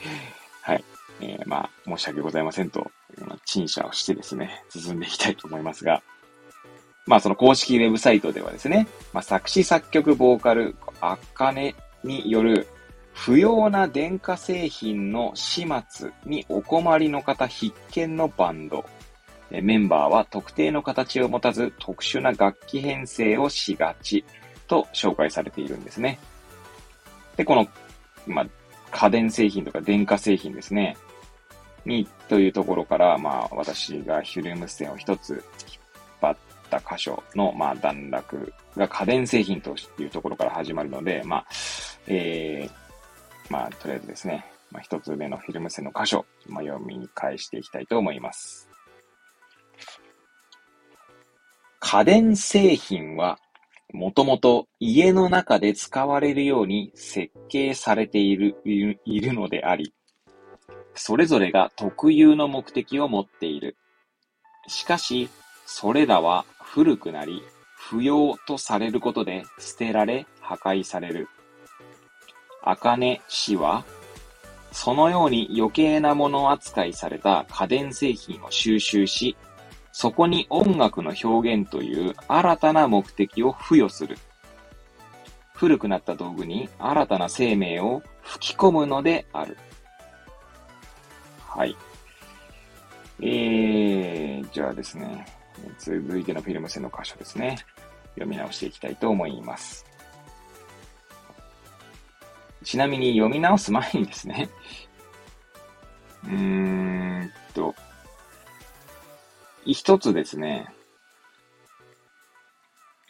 [0.64, 0.84] はい。
[1.22, 2.92] えー、まあ、申し訳ございませんと、
[3.46, 6.04] 陳謝をしてですね、進んでいきたいと思いますが、
[7.06, 12.68] まあ、その公式ウェブサイトではですね、まあ、作詞作曲ボーカル、あかねによる
[13.18, 18.86] 不要な電化製品の始末にお困りの方必見のバンド。
[19.50, 24.24] メンバーは特定の形を持たず特殊な楽器編成をしがち
[24.68, 26.20] と紹介されているんですね。
[27.36, 27.68] で、この、
[28.28, 28.48] まあ、
[28.92, 30.96] 家電製品とか電化製品ですね。
[31.86, 35.42] に、というところから、まあ、私がヒュレム線を一つ引っ
[36.22, 36.38] 張っ
[36.70, 41.46] た箇所の、まあ、段落が家電製品というところから始まるので、まあ、
[42.06, 42.87] えー、
[43.50, 48.70] まあ、とりあえずですね、まあ、一つ目のフィルム線の箇所、まあ、読み返していきたいと思います。
[51.80, 53.40] 家電製品は、
[53.94, 59.94] もともと家の中で使われるように設計されているいるのであり、
[60.96, 63.78] それぞれが特有の目的を持っている。
[64.68, 65.30] しかし、
[65.66, 67.42] それらは古くなり、
[67.76, 71.30] 不要とされることで捨てられ、破壊される。
[72.64, 73.86] 茜氏は、
[74.72, 79.36] そのように余計なもの扱いされた家電製品を収集し、
[79.92, 84.18] そこに音楽の表現という新たな目的を付与する。
[85.56, 89.58] 古くなった道具に新たな生命を吹き込むのである。
[91.40, 91.76] はい。
[93.20, 95.26] えー、じゃあですね、
[95.80, 97.58] 続いてのフィルム線の箇所ですね。
[98.10, 99.87] 読み直していきたいと思います。
[102.68, 104.50] ちなみに読み直す前にですね、
[106.26, 107.74] うーんと、
[109.66, 110.68] 一つですね、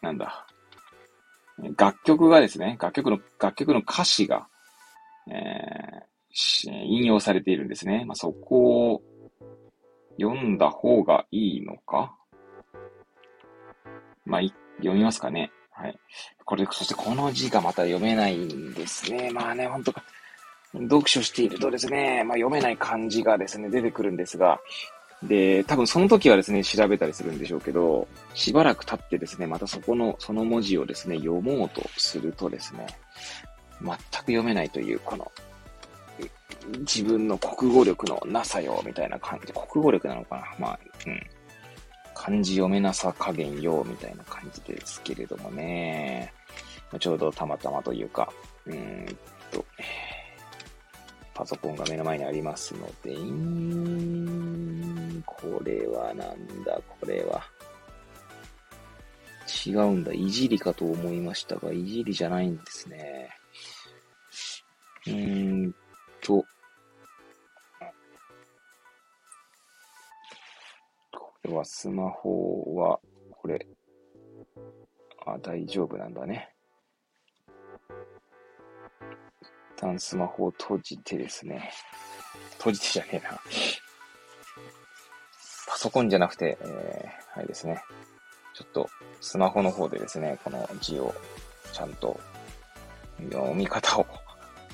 [0.04, 0.46] なんだ、
[1.76, 4.48] 楽曲がですね、楽曲の、楽曲の歌詞が、
[5.28, 8.06] えー、引用されているんですね。
[8.06, 9.02] まあ、そこを
[10.20, 12.16] 読んだ方がいいのか？
[14.24, 14.42] まあ、
[14.78, 15.52] 読みますかね。
[15.78, 16.00] はい。
[16.44, 19.30] これ、そしてこの字がまた読めないんですね。
[19.32, 19.94] まあね、ほんと、
[20.74, 24.60] 読書しているとですね、まあ読めない漢字がですね、出てくるんですが、
[25.24, 32.88] で、多分その時はですね、調べたりするんでしょうけど、しばらく経ってですね、またそこの、その文字をですね、読もうとするとですね、
[33.82, 35.32] 全く読めないという、この、
[36.80, 39.54] 自分の国語力のなさよ、みたいな感じ。
[39.54, 41.28] 国語力なのかなまあ、うん。
[42.18, 46.34] 漢字読めなさ加減よ、みたいな感じですけれどもね。
[47.00, 48.34] ちょうどたまたまというか、
[48.66, 49.18] うーん
[49.52, 49.64] と、
[51.36, 53.16] パソコンが目の前にありますので、
[55.26, 57.44] これはなんだ、これは。
[59.66, 60.12] 違うんだ。
[60.12, 63.30] いじりかと思いましたが、いじりじゃないんですね。
[65.06, 65.76] うーん
[66.22, 66.44] と、
[71.48, 73.00] これはスマホは、
[73.32, 73.66] ここれ。
[75.26, 76.54] あ、大丈夫なんだね。
[79.78, 81.72] 一旦スマホを閉じてですね。
[82.58, 83.40] 閉じてじゃねえな。
[85.70, 87.82] パソコンじゃなくて、えー、はいですね。
[88.54, 88.90] ちょっと
[89.22, 91.16] スマホの方でですね、この字を
[91.72, 92.20] ちゃんと
[93.32, 94.06] 読み方を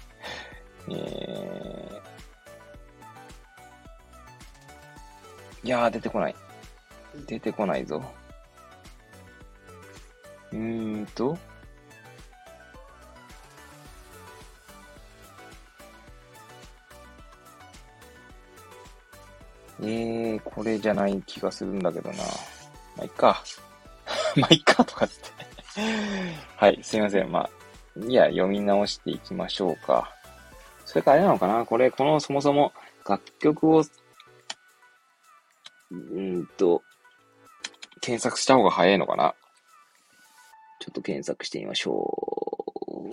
[0.89, 6.35] えー、いやー、出てこない。
[7.27, 8.03] 出てこないぞ。
[10.51, 11.37] うーんと、
[19.81, 22.15] えー、これじゃない気がするんだけどな。
[22.97, 23.43] ま、いっか。
[24.37, 25.15] ま、いっかとかって
[26.55, 27.31] はい、すいません。
[27.31, 27.49] まあ、
[28.05, 30.13] いや、読み直していきましょうか。
[30.85, 32.71] それからあれなのかなこれ、このそもそも
[33.07, 33.83] 楽曲を、
[35.91, 36.83] うんと、
[38.05, 39.33] 検索した方が早いのかな？
[40.81, 42.35] ちょっと検索してみましょ
[42.85, 43.09] う。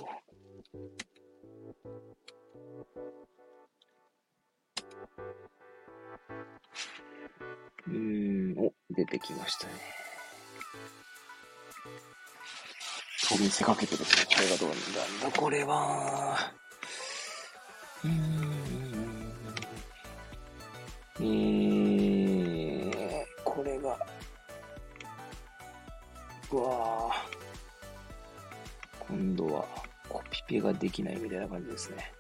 [7.86, 9.74] うん、お、出てきましたね。
[13.28, 16.52] と見せかけてですね、これがどうなんだ、これは。
[18.02, 18.90] うーん。
[21.20, 21.79] えー、
[26.52, 27.12] うわ
[28.98, 29.64] 今度は
[30.08, 32.12] コピペができないみたいな感じですね。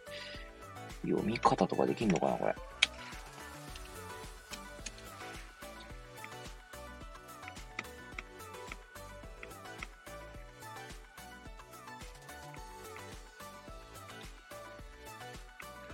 [1.02, 2.54] 読み方とかできんのかな、これ。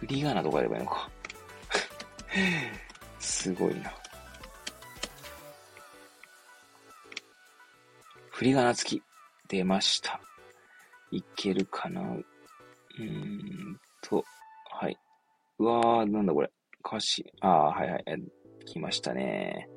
[0.01, 1.11] 振り仮名とかやればいいのか。
[3.19, 3.93] すごいな。
[8.37, 9.03] 振り仮名付き。
[9.49, 10.21] 出ました。
[11.11, 12.03] いけるかな？
[12.03, 14.23] うーんと、
[14.71, 14.99] はい。
[15.59, 16.51] うわー、なんだこれ。
[16.85, 17.25] 歌詞。
[17.41, 18.05] ああ、はいはい。
[18.67, 19.71] 来ましたね。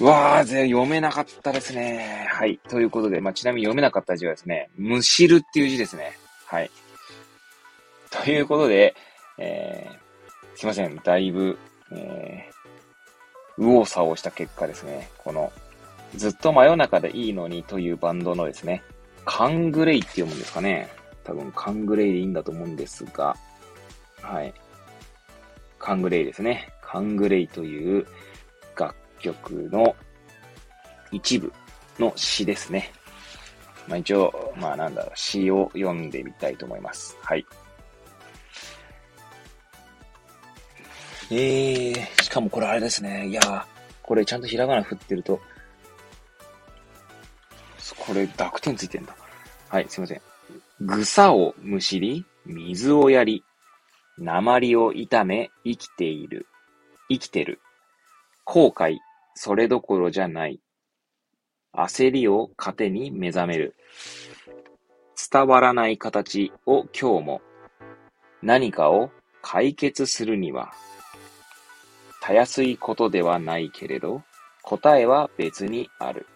[0.00, 2.26] うわー、読めなかったですね。
[2.28, 2.58] はい。
[2.68, 6.14] ということで、まあ、ちなみに読めなかった字はですね、むしるっていう字ですね。
[6.46, 6.70] はい。
[8.10, 8.96] ということで、
[9.38, 10.96] えー、すいません。
[10.96, 11.56] だいぶ、
[11.92, 15.52] えー、右往左往した結果ですね、この、
[16.14, 18.82] ずっと真夜中でいいのにというバンドのですね、
[19.24, 20.88] カングレイって読むんですかね。
[21.24, 23.36] 多分カングレイでいいんだと思うんですが、
[24.20, 24.52] はい。
[25.78, 26.68] カングレイですね。
[26.82, 28.06] カングレイという
[28.76, 29.94] 楽曲の
[31.12, 31.52] 一部
[31.98, 32.90] の詩ですね。
[33.86, 37.16] まあ一応、まあなんだろう、詩を読んでみたいと思います。
[37.22, 37.46] はい。
[41.30, 43.28] えー、しかもこれあれですね。
[43.28, 43.64] いやー、
[44.02, 45.40] これちゃんとひらがな振ってると、
[48.00, 49.14] これ濁点ついてんだ。
[49.68, 50.20] はい、すいません。
[50.86, 53.44] 草をむしり、水をやり、
[54.18, 56.46] 鉛を炒め、生きている。
[57.08, 57.60] 生きてる。
[58.44, 58.98] 後悔、
[59.34, 60.60] それどころじゃない。
[61.72, 63.76] 焦りを糧に目覚める。
[65.32, 67.42] 伝わらない形を今日も。
[68.42, 69.10] 何かを
[69.42, 70.72] 解決するには、
[72.20, 74.22] たやすいことではないけれど、
[74.62, 76.26] 答えは別にある。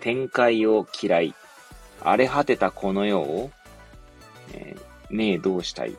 [0.00, 1.34] 展開を嫌い。
[2.02, 3.50] 荒れ果てたこの世を、
[4.54, 5.96] えー、ねえどうしたい、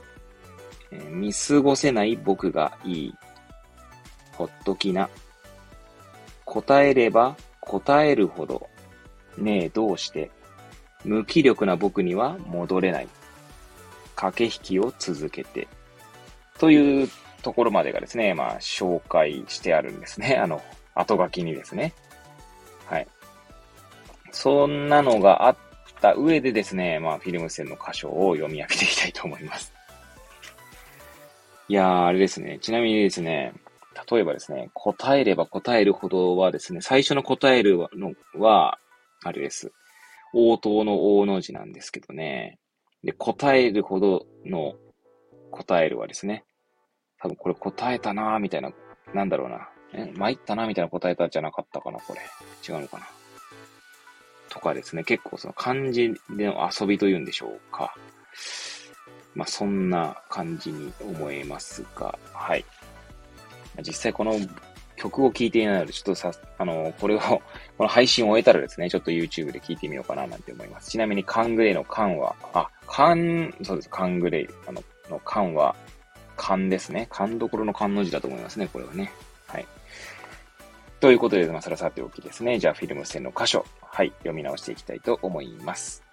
[0.90, 3.16] えー、見過ごせない僕がいい。
[4.34, 5.10] ほっときな。
[6.46, 8.68] 答えれば答えるほど、
[9.38, 10.32] ねえどうして、
[11.06, 13.08] 無気力な僕には戻れない。
[14.16, 15.68] 駆け引きを続けて。
[16.60, 17.10] という
[17.42, 20.36] ところまでがですね、まあ、紹介してあるんですね。
[20.36, 20.62] あの、
[20.94, 21.94] 後書きにですね。
[24.32, 25.58] そんなのがあっ
[26.02, 29.74] た上でですね、まあ、フィルム線の箇所を読み上げていきたいと思います。
[31.68, 32.60] いやー、あれですね。
[32.60, 33.54] ちなみにですね、
[34.12, 38.78] 例えばですね、答えれば答えるほどはですね、最初の答えるのは、
[39.24, 39.72] あれです。
[40.34, 42.58] 応答の大の字なんですけどね。
[43.04, 44.76] で、答えるほどの
[45.52, 46.46] 答えるはですね、
[47.20, 48.72] 多分これ答えたなーみたいな、
[49.14, 49.70] なんだろうな。
[49.94, 52.22] え、参ったなみたいな答えたじゃなかったかなこれ。
[52.68, 53.06] 違うのかな
[54.52, 57.96] とかですね、結構その漢字での遊びというんでしょうか。
[59.34, 62.66] まあ、そんな感じに思えますが、はい。
[63.82, 64.36] 実際この
[64.98, 67.42] 曲を聴いていないので、ちょっとさ、あの、これを、 こ
[67.80, 70.92] の配信を終えたらですね、ちょっと YouTube で聴いてみようかななんて思います。
[70.92, 75.76] ちなみにカングレイのカンは、あ、カン、そうです、カングレイ、あの、のカンは、
[76.36, 77.08] 勘ですね。
[77.10, 79.12] 勘どころの勘の字だと思いますね、これはね。
[81.02, 82.60] ということで、まあ、それはさておきですね。
[82.60, 86.04] じゃあ、フィルム線の箇所、はい、読み直していきたいと思います。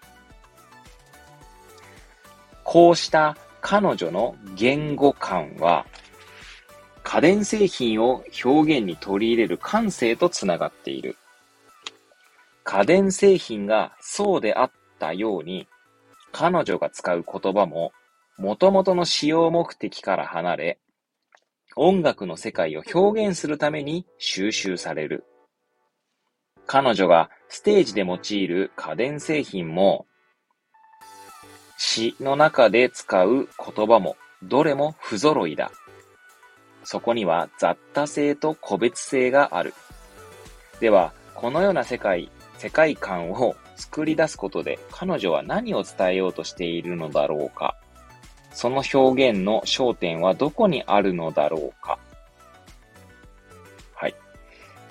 [2.64, 5.84] こうした彼女の言語感は、
[7.02, 11.16] 家電製品を表現に取り入れる感性とつながっている。
[12.64, 15.68] 家電製品がそうであったように、
[16.32, 17.92] 彼女が使う言葉も、
[18.38, 20.78] 元々の使用目的から離れ、
[21.80, 25.24] 音楽の世界を表現するために収集される。
[26.66, 30.06] 彼女がステージで用いる家電製品も、
[31.78, 35.70] 詩の中で使う言葉も、どれも不揃いだ。
[36.82, 39.72] そこには雑多性と個別性がある。
[40.80, 47.76] では、このような世界、世界観を作り出すことで彼女は何を伝えようとしているのだろうか
[48.50, 51.98] その表現の焦点はどこにあるのだろうか
[53.94, 54.14] はい。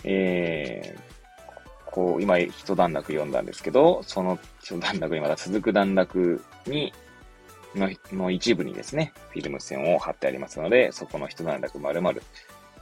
[0.03, 6.93] えー、こう、今一段落読んだんですけど、その一段落にまた続く段落に、
[7.75, 12.19] のの一部にですね、フィルム線を貼ってありますので、そこの一段落丸々、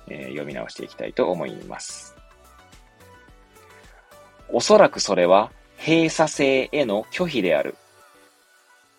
[0.08, 2.16] えー、読み直していきたいと思います。
[4.50, 7.76] おそらくそれは閉鎖性への拒否である。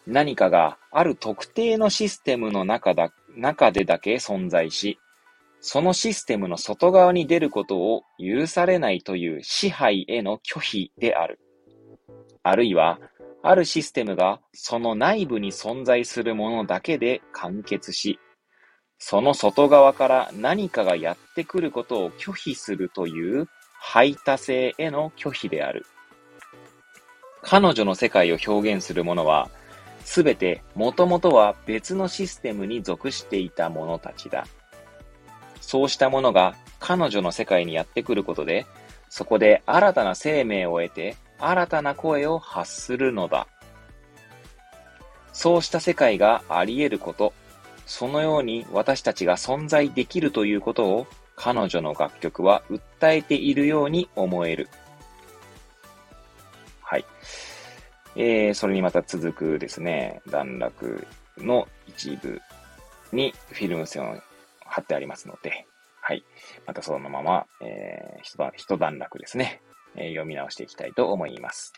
[0.07, 4.98] 何かがある特定のシステムの中だ、中でだけ存在し、
[5.61, 11.40] そのシステムの外側に出ることを許されないという支配への拒否である。
[12.42, 13.00] あるいは、
[13.42, 18.20] あるシステムがその内部に存在するものだけで完結し、
[18.98, 23.48] その外側から何かがやってくることを拒否するという
[23.78, 25.84] 排他性への拒否である。
[27.42, 29.50] 彼女の世界を表現するものは、
[30.07, 34.46] すべてもともとは別のシステムに属していた者たちだ。
[35.61, 38.66] そうしたものが彼女の世界にやってくることで、
[39.11, 43.48] そこで新たな生命を得て、新たな声を発するのだ。
[45.32, 47.34] そうした世界があり得ること、
[47.84, 54.68] そのように私たちが存在できるということを彼女の楽曲は訴えているように思える。
[56.80, 57.04] はい。
[58.16, 61.06] えー、それにまた続くですね、段落
[61.38, 62.40] の一部
[63.12, 64.16] にフィルム線を
[64.60, 65.66] 貼ってありますので、
[66.00, 66.24] はい。
[66.66, 69.60] またそのまま、えー、一段落ですね、
[69.96, 71.72] えー、読み直していきたいと思います。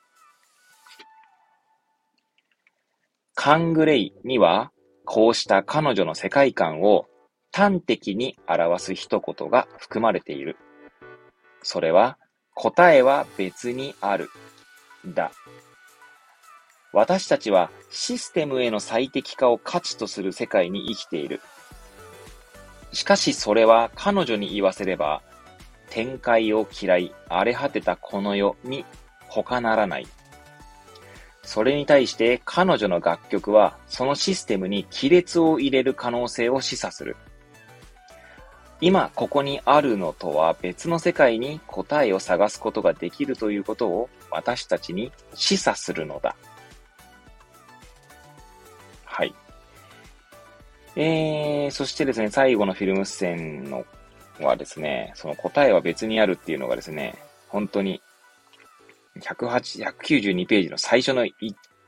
[3.35, 4.71] カングレイには、
[5.05, 7.07] こうした彼女の世界観を
[7.53, 10.57] 端的に表す一言が含まれている。
[11.63, 12.19] それは、
[12.55, 14.29] 答えは別にある。
[15.07, 15.33] だ。
[16.93, 21.41] 私たちはシステムへの最適化を価値とする世界に生きている。
[22.93, 25.23] しかしそれは彼女に言わせれば、
[25.91, 28.85] 展開を嫌い、荒れ果てたこの世に
[29.29, 30.07] 他ならない。
[31.43, 37.17] それに対して彼女の楽曲はそのシステムに亀裂を入れる可能性を示唆する。
[38.81, 46.37] 今ここにあるのとは別の世界に答えを探すことができるということを私たちに示唆するのだ。
[49.19, 49.35] はい。
[50.95, 53.85] えー、そしてですね、最後のフィルム線の
[54.41, 57.17] はですね、その答えは別にあるっていうのがですね、
[57.49, 58.01] 本当に
[59.21, 61.27] 108、192ページの最初の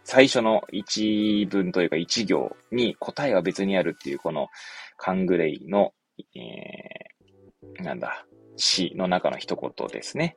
[0.03, 4.49] 最初の一文というか一行に答えは別にあるっていうこの
[4.97, 5.93] カングレイの
[6.35, 8.27] えー、なんだ、
[8.57, 10.37] 詩の中の一言ですね。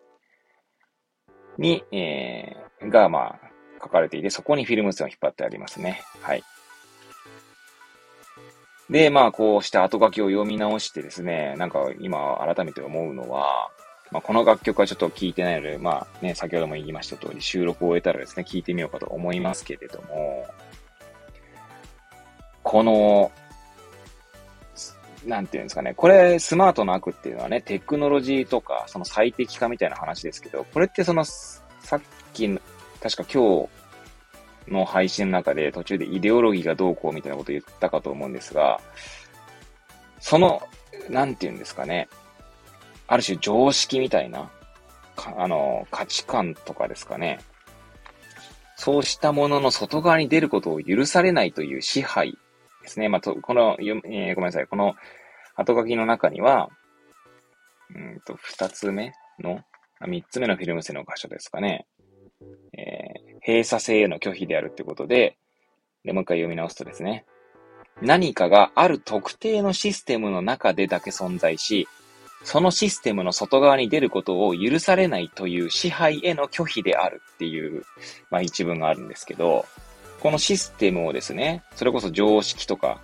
[1.58, 3.40] に、えー、が、まあ、
[3.82, 6.04] 書かれていて、そこにフィルム線を引っ張ってありますね。
[6.22, 6.44] はい。
[8.94, 13.72] で、まあ、こうして後書きを読み直してですね、なんか今改めて思うのは、
[14.12, 20.46] まあ、この楽曲はちょっと聴いてないので、まあね、先ほども言いました通り収録を終えたらですね、聴いてみようかと思いますけれども、
[22.62, 23.32] この
[25.26, 32.02] なんていうんですかね、これ、スマートな悪っていうのはね、テクノロジーとか、その最適化みたいな話ですけど、これってその、さっ
[32.32, 32.48] き、
[33.02, 33.70] 確か今日
[34.68, 38.80] の配信の中で途中でイデオロギーがどうこうみたいなこと言ったかと思うんですが、
[40.20, 40.62] その、
[41.10, 42.08] なんていうんですかね、
[43.08, 44.50] ある種常識みたいな、
[45.38, 47.40] あの、価値観とかですかね、
[48.76, 52.38] そうしたものの外側に出ることを許されないという支配
[52.82, 53.10] ですね。
[53.10, 54.68] まあ、と、この、えー、ごめんなさい。
[54.68, 54.94] この
[55.56, 56.70] 後書きの中には、
[57.96, 59.62] うんと、二つ目の、
[60.06, 61.86] 三つ目のフィルム線の箇所ですかね。
[62.74, 65.38] えー、閉鎖性への拒否であるってことで、
[66.04, 67.26] で、もう一回読み直すとですね。
[68.02, 71.88] 何かがある特定のシステムの中でだけ存在し、
[72.44, 77.84] そのシステムの外側に出ることを許されないという支配への拒否であるっていう、
[78.30, 79.66] まあ一文があるんですけど、
[80.20, 83.02] このシステムをですね、それこそ常識とか、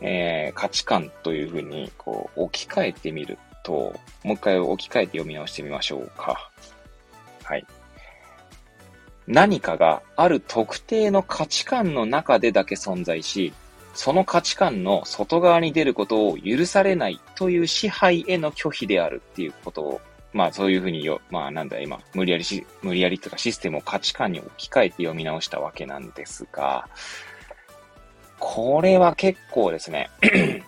[0.00, 3.94] えー、価値観というふうに、こう、置き換えてみると、
[4.24, 6.50] もう一回置き換えて読み直してみましょうか。
[7.44, 7.66] はい。
[9.26, 13.52] 何かがある特定の価値観の中でだけ存在し、
[13.94, 20.00] その価値観の外側に出ることを許されないという支配への拒否であるっていうことを、
[20.32, 26.88] まあそういうふうによ、まあなんだ今、無理やりし、無理やりとかシステムを価値観に置き換えて読み直したわけなんですが、
[28.38, 30.10] これは結構ですね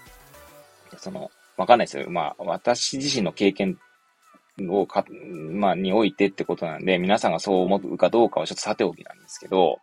[0.98, 2.10] その、わかんないですよ。
[2.10, 3.78] まあ私自身の経験
[4.68, 5.04] をか、
[5.52, 9.78] まあにおいてってことなんで、皆さんがそう思うかどうかはちょっとさておきなんですけど、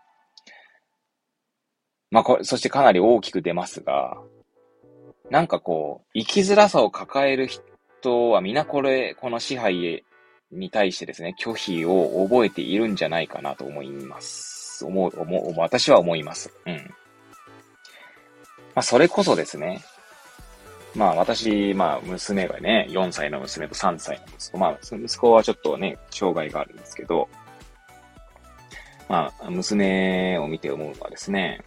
[2.12, 4.18] まあ、これ、そしてかなり大きく出ますが、
[5.30, 10.04] なんかこう、生きづらさを抱える人は皆これ、この支配
[10.52, 14.86] に対してですね、拒否を覚えているんじゃないかなと思います。
[14.86, 16.52] 思う、思う、私は思います。
[16.66, 16.76] うん。
[16.76, 16.82] ま
[18.76, 19.84] あ、それこそですね、
[20.96, 24.58] まあ私、まあ娘がね、4歳の娘と3歳の息子。
[24.58, 27.30] まあ息子はちょっとね、障害があるんですけど、
[29.08, 31.62] まあ娘を見て思うのはですね、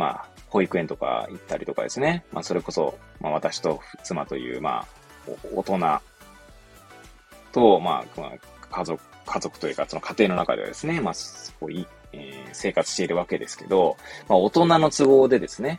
[0.00, 2.24] まあ、保育園とか行ったりとかですね。
[2.32, 4.86] まあ、それこそ、まあ、私と妻という、まあ、
[5.54, 5.78] 大人
[7.52, 8.32] と、まあ、まあ、
[8.70, 15.78] 家族、家族というか、その家庭の中ではですね、まあ、すごい、えー、生活しているわけですけど、まあ、大人の都合でですね、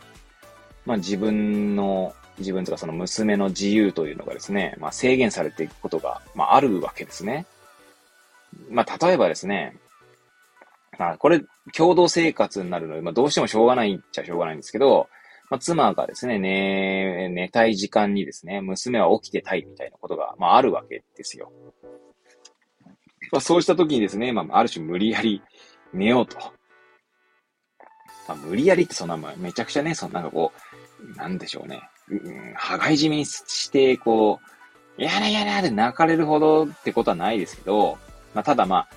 [0.86, 7.46] まあ、自分の、自分とかその娘の自由というのがですね、まあ、制限されていくことが、まあ、あるわけですね。
[8.70, 9.76] まあ、例えばですね、
[10.98, 11.40] まあ、これ、
[11.74, 15.08] 共同生活になるので、まあ、どうしてもしょうがないっちゃしょうがないんですけど、
[15.50, 21.50] まあ、妻がですね、寝、寝たい時間にですね、娘は起きてたいみたいなことが、まあ、あるわけですよ。
[23.30, 25.42] まあ、そうした時にですね、まあ、ある種無理やり
[25.92, 26.38] 寝ようと。
[28.28, 30.52] まあ、無理やりってそんな、めちゃくちゃね、そんなんかこ
[31.14, 31.82] う、なんでしょうね。
[32.08, 34.40] うん、羽交い締めにして、こ
[34.98, 37.98] う、やらやらって泣かれるほどってことはないですけど、
[38.34, 38.88] まあ、ただま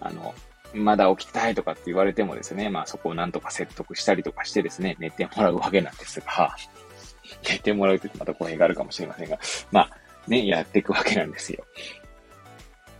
[0.00, 0.34] あ、あの、
[0.74, 6.56] まだ起きたいとかって言われてもですね、まあそこをなんとか説得したりとかしてですね、寝てもらうわけなんですが、
[7.48, 9.38] 寝てもらうときまた語弊があるかもしれませんが、
[9.70, 9.90] まあ
[10.26, 11.64] ね、やっていくわけなんですよ。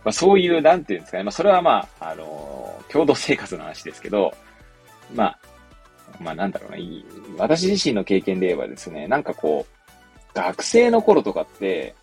[0.03, 4.35] まあそういう、なんていうんですかね、まあそれはまあ、あのー、共同生活の話ですけど、
[5.13, 5.39] まあ、
[6.19, 7.05] まあなんだろうな、いい、
[7.37, 11.95] 私自身の経験で言えばですね、なんかこう、学生の頃とかって、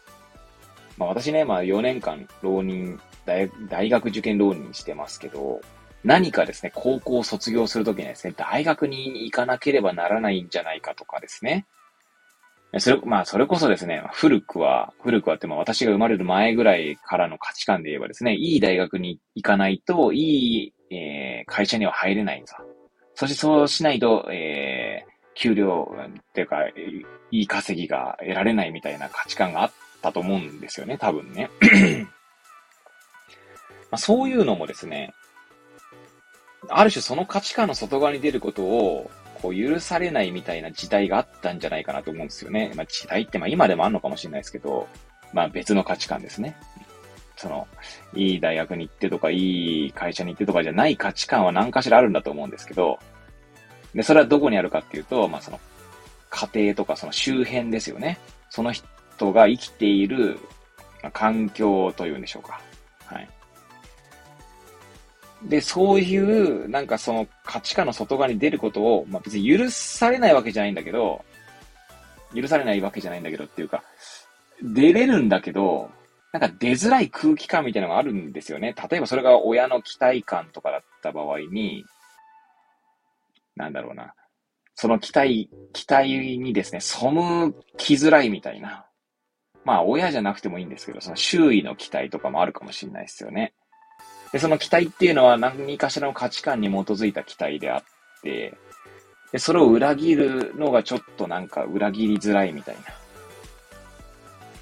[0.97, 5.61] まあ私ね、まあ4年間浪人大大学受験浪人してますけど、
[6.05, 11.66] 何かですね、高校を卒業するときにですね、大学に行かなければならないんじゃないかとかですね。
[12.79, 22.59] それ、まあ、それこそですね、古くは、古くはって、まあ、私が生まれる前ぐらいからの価値観で言えばですね、いい大学に行かないと、いい、えー、会社には入れないんだ。
[23.14, 29.72] そしてそうしないと、えー、給料っていうか、いい稼ぎが得られないみたいな価値観があっ
[30.02, 31.51] たと思うんですよね、多分ね。
[33.90, 35.12] まあ、そういうのもですね、
[36.68, 39.10] ある種その価値観の外側に出ることを、
[39.43, 42.72] こう許されないみたいな時代があったんじゃないかなと思うんですよね。
[42.76, 44.86] まあ時代ってまあ今でもあるのかもしれないですけど、
[45.32, 46.56] まあ別の価値観ですね。
[47.36, 47.66] その、
[48.14, 52.98] いい大学に行ってとか、いい会社に行ってとかじゃない価値観は何かしらあるんだと思うんですけど、
[53.94, 55.60] で、それはどこにあるかっていうと、まあその、
[56.30, 58.18] 家庭とかその周辺ですよね。
[58.48, 60.38] その人が生きている、
[61.02, 62.60] まあ、環境というんでしょうか。
[63.04, 63.28] はい。
[65.44, 71.24] で、そういう、なんかその価値観の外側に出ることを、まあ別に許されないわけじゃないんだけど、
[72.34, 73.82] 許されないわけじゃないんだけどっていうか、
[74.62, 75.90] 出れるんだけど、
[76.32, 78.74] なんか出づらい空気感みたいなのがあるんですよね。
[78.90, 81.84] 例えばそれが親の期待感とかだった場合に、
[83.54, 84.14] なんだろうな。
[84.74, 86.98] その期待、期待にですね、背
[87.76, 88.86] きづらいみたいな。
[89.64, 93.52] まあ親じゃなくてもいいんですけど、その周囲の期待とかもあるかもしれないですよね。
[94.32, 97.82] で、その期待っていうのは何かしらの価値観に基づいた期待であっ
[98.22, 98.54] て、
[99.32, 103.02] で、それを裏切るのがちょっとなんか裏切りづらいみたいな。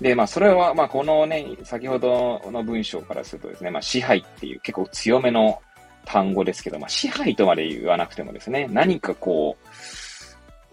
[0.00, 5.60] で、まあ、それは、まあ、このね、先ほどの文章からするとですね、まあ、支配っていう結構強めの
[6.04, 9.56] 単語ですけど、まあ、支配とまで言わなくてもですね、何かこ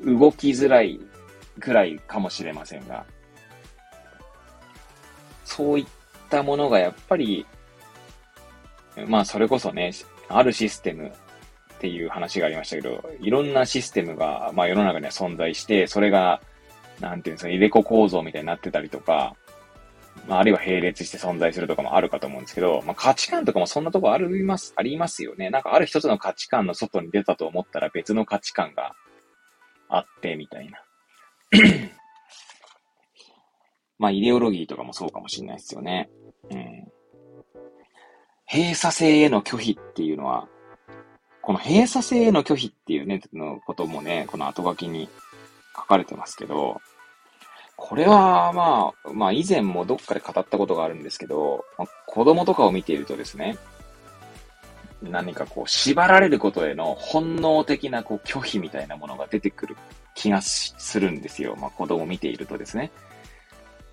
[0.02, 1.00] う、動きづらい
[1.60, 3.06] ぐらいかもしれませんが、
[5.44, 5.86] そういっ
[6.30, 7.46] たものがやっぱり
[9.06, 9.92] まあそれこそね、
[10.28, 11.12] あるシステムっ
[11.80, 16.42] ていう話がありましたけど、いろんなシステムが、まあ世の中には存在して、それが、
[17.00, 19.36] なんていうんですか、入れ子構造みたいになってたりとか、
[20.28, 25.50] まあ、あるいは並列して存在するとかもあるかと思うんですけど、まあ、価値観とかもそんなとこあります、ありますよね。
[25.50, 28.96] なんかある一つの価値観の外に出たと思ったら別の価値観が
[29.90, 30.84] あって、みたいな。
[34.00, 36.10] まあ、イデオロギーとかもそうかもしれないですよね。
[36.52, 36.88] うん。
[38.52, 40.48] 閉鎖性への拒否っていうのは、
[41.42, 45.10] この閉鎖性への拒否っていうね、のこともね、この後書きに
[45.78, 46.82] 書かれてますけど、
[47.76, 53.58] これは、まあ、まあ以前もどっかで語ったことがあるんですけど、まあ、子供とかを見ているとですね、
[55.04, 59.78] 何かこう、縛られることへの本能的なこう拒否みたいなものが出てくる
[60.16, 61.56] 気がするんですよ。
[61.56, 62.92] まあ子供を見ているとですね。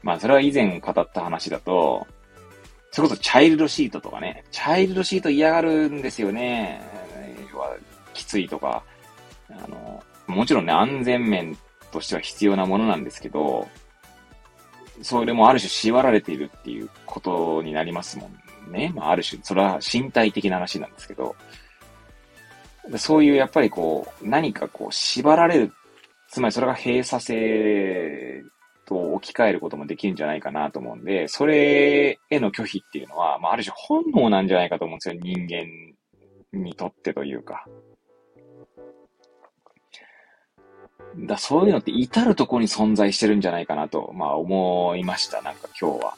[0.02, 2.06] まあそれは以前語った話だと、
[2.90, 6.80] それこそチャイルドシートとかね、チャイルドシート嫌がるんですよね。
[7.52, 7.76] 要は、
[8.14, 8.82] きついとか、
[9.50, 11.58] あの、もちろんね、安全面
[11.94, 13.68] としては必要なものなんですけど、
[15.00, 18.30] それもある種縛られているっていうことになりますも
[18.68, 18.92] んね。
[18.94, 21.36] まあ、ある種、それは身体的な話なんですけど、
[22.96, 25.72] そういうやっぱりこう、何かこう、縛られる、
[26.28, 28.42] つまりそれが閉鎖性
[28.86, 35.14] と置き換えることもできるんじゃないかなと思うんで、それへの拒否っていうのは、まあ、ある種本能なんじゃないかと思うんですよ。
[35.22, 37.64] 人間にとってというか。
[41.18, 46.14] だそういうのって至るとこに存在してるんじゃないかなと、まあ思いました、なんか今日は。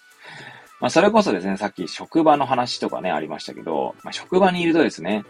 [0.80, 5.24] まあそれこそですね、さっき職場の話とかね、ありましたけど、まあ職場にいるとですね、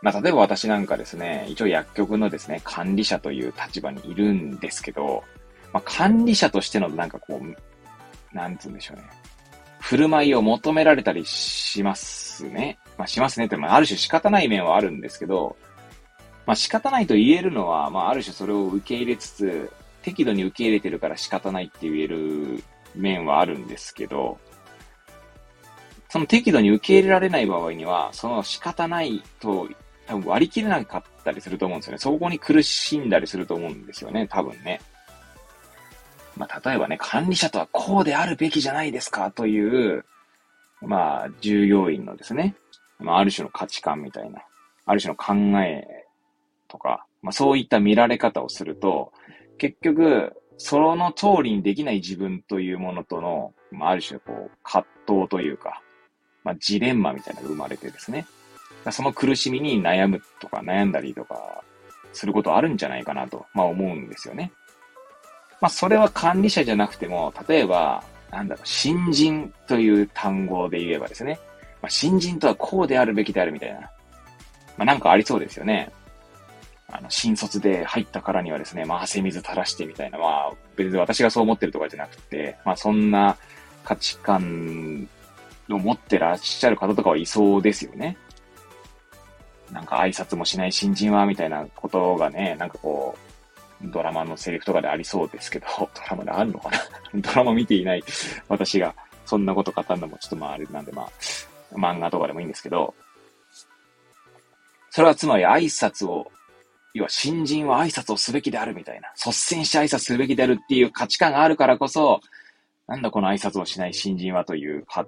[0.00, 5.24] まあ例えば私なんかですね、一応薬局のですね、管理者という立場にいるんですけど、
[5.72, 9.04] まあ管理者としてのなんかこう、なんつうんでしょうね。
[9.80, 12.78] 振る舞いを求められたりしますね。
[12.96, 15.56] まあしますねって、まあある種仕方ない面はあるんですけど、
[16.46, 19.72] まあ仕方ないと言えるのは、まあある種それを受け入れつつ、
[20.02, 22.62] 適度に受け入れてるから仕方ないって言える
[22.94, 24.38] 面はあるんですけど、
[26.10, 29.68] その適度に受け入れられない場合には、その仕方ないと
[30.06, 31.98] 多分割り切れなかったりすると思うんですよね。
[31.98, 34.80] そこに苦しんだりすると思うんですよね、多分ね。
[36.36, 40.04] まあ、例えばね、管理者とはこうであるべきじゃないですかという、
[40.82, 42.54] まあ、従業員のですね、
[42.98, 44.42] まあ、ある種の価値観みたいな、
[44.84, 46.03] ある種の考え
[46.74, 49.12] とか、まあそういった見られ方をすると、
[49.58, 55.80] 結局、その通りにできない自分というものとの、まあある種こう、葛藤というか、
[56.42, 58.26] まあジレンマみたいなのが生まれてですね。
[58.90, 61.62] その苦しみに悩むとか悩んだりとか、
[62.12, 64.50] することあるんじゃないかなと、まあ思うんですよね。
[65.60, 68.02] まあそれは管理者じゃなくても、例えば、
[68.32, 71.38] なんだろう、新人という単語で言えばですね。
[71.80, 73.80] まあ新人とはこうであるべきであるみたいな。
[74.76, 75.90] まあなんかありそうですよね。
[76.96, 83.36] あの、新卒で入ったからにはですね、まあ、汗水垂らしてみたいな、まあ、別に私がそう思ってるとかじゃなくて、まあ、そんな
[83.82, 85.08] 価値観
[85.68, 88.16] を持ってらっしゃる方とかはいそうですよね。
[89.72, 93.16] なんか挨拶もしない新人は、みたいなことがね、なんかこ
[93.82, 96.78] う、ドラマのセリフとかでありそうですけど、 ドラマであるのかな？
[97.20, 98.04] ドラマ見ていない
[98.48, 98.94] 私が
[99.26, 101.10] そんなこと語るのもちょっとまああれなんでまあ、
[101.74, 102.94] 漫画とかでもいいんですけど、
[104.90, 106.30] それはつまり挨拶を
[106.94, 112.20] 要は新人は挨拶をすべきであるみたいな、率先して挨拶すべきであるっていう価値観があるからこそ、
[112.86, 115.04] なんだこの挨拶をしない新人はという考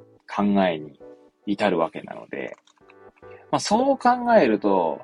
[0.65, 0.99] えに
[1.47, 2.57] 至るわけなので、
[3.53, 5.01] まあそう考えると、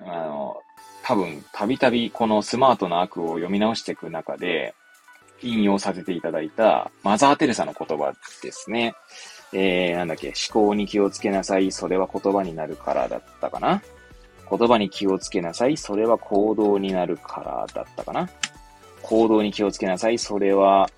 [0.00, 0.56] あの、
[1.04, 4.74] 多分、たびたびこのスマートな悪を読み直していく中で、
[5.40, 8.12] 引用させていただいたマザー・テレサの言葉
[8.42, 8.94] ですね。
[9.52, 13.80] えー、なんだっけ、思考に気をつけなさい、それは言葉になるからだったかな。
[14.50, 15.76] 言葉に気をつけなさい。
[15.76, 18.28] それは行動になるからだったかな。
[19.02, 20.18] 行動に気をつけなさい。
[20.18, 20.88] それは、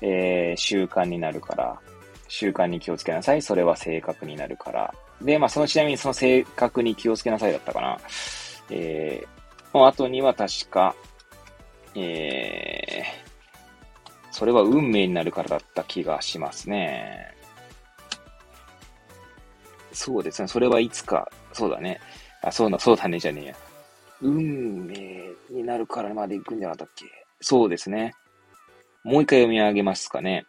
[0.00, 1.78] えー、習慣になるから。
[2.28, 3.42] 習慣に気をつけなさい。
[3.42, 4.94] それは性格になるから。
[5.22, 7.98] で、まあ、そのちなみにその性格に気をつけなさいだったかな。
[8.70, 10.94] えー、の後には確か、
[11.94, 13.28] えー、
[14.30, 17.34] それは運命になるからだった気がしますね。
[19.92, 20.48] そうですね。
[20.48, 22.00] それはいつか、そうだね。
[22.42, 23.54] あ、そうだ、そうだね、じゃねえや。
[24.20, 27.06] 運命になるからまで行くんじゃなかったっけ？
[27.40, 28.14] そうですね。
[29.04, 30.44] もう一回読み上げますかね。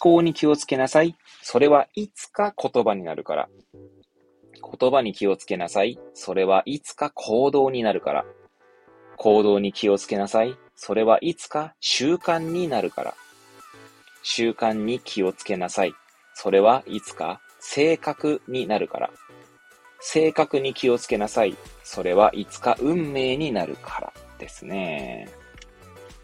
[0.00, 1.16] 思考に気をつけなさい。
[1.42, 3.48] それはいつか言葉になるから。
[4.80, 5.98] 言葉に気をつけなさい。
[6.12, 8.24] それはいつか行動になるから。
[9.16, 10.56] 行動に気をつけなさい。
[10.74, 13.14] それはいつか習慣になるから。
[14.24, 15.94] 習慣に気をつけなさい。
[16.34, 19.10] それはいつか性格になるから。
[20.08, 21.56] 正確に気をつけなさい。
[21.82, 24.12] それはいつか運命になるから。
[24.38, 25.28] ですね。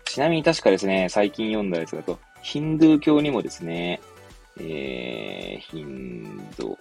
[0.05, 4.01] ちなみに確かですね、最近読んだやつだと、ヒンドゥー教にもですね、
[4.61, 6.79] えー、ヒンド、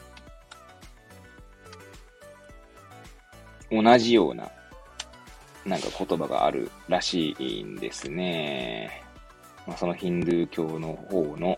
[3.72, 4.52] 同じような、
[5.66, 9.04] なんか言葉があるらしいんですね。
[9.66, 11.58] まあ、そのヒンドゥー教の方の、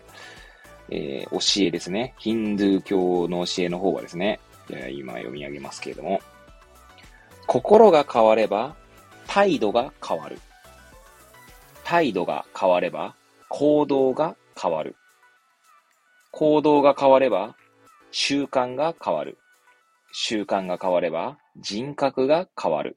[0.88, 2.14] えー、教えですね。
[2.16, 6.20] ヒンドゥー教の教えの方はですね、今読み上げますけれども、
[7.46, 8.74] 心が変われば
[9.26, 10.38] 態度が変わる。
[11.84, 13.14] 態度が変われば
[13.48, 14.96] 行動が変わる。
[16.30, 17.56] 行動が変われば
[18.10, 19.38] 習慣が変わる。
[20.12, 22.96] 習慣が変われば人格が変わる。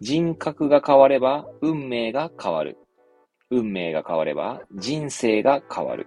[0.00, 2.78] 人格が変われば運命が変わる。
[3.50, 6.06] 運命が変われば人生が変わる。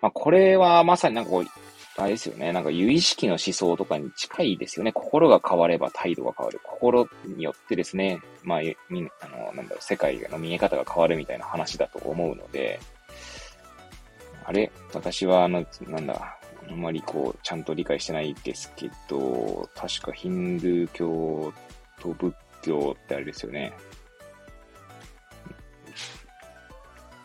[0.00, 1.46] まあ、これはまさになんかこう、
[1.96, 2.52] あれですよね。
[2.52, 4.92] なんか有意識の思想とかに近いですよね。
[4.92, 6.60] 心が変われば態度が変わる。
[6.64, 8.60] 心によってですね、まあ、
[8.90, 12.80] みあの、なんだろう、世界の見え方が変わるみたいな話だと思うので、
[14.44, 14.72] あれ？
[14.92, 16.36] 私は、あの、なんだ、
[16.68, 21.52] あんまりこう、ちゃんと理解してないですけど、確かヒンドゥー教
[22.00, 23.72] と仏教ってあれですよね。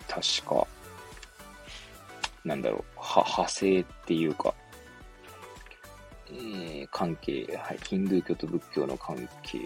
[0.08, 0.68] 確か、
[2.46, 4.54] なんだろう、派生っていうか、
[6.31, 9.57] えー、関係、はい、ヒンドゥー教と仏教の関係、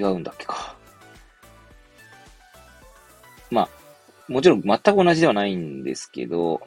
[0.00, 0.76] 違うんだっけか。
[3.50, 3.68] まあ、
[4.28, 6.60] もちろん全く同じではないんですけど、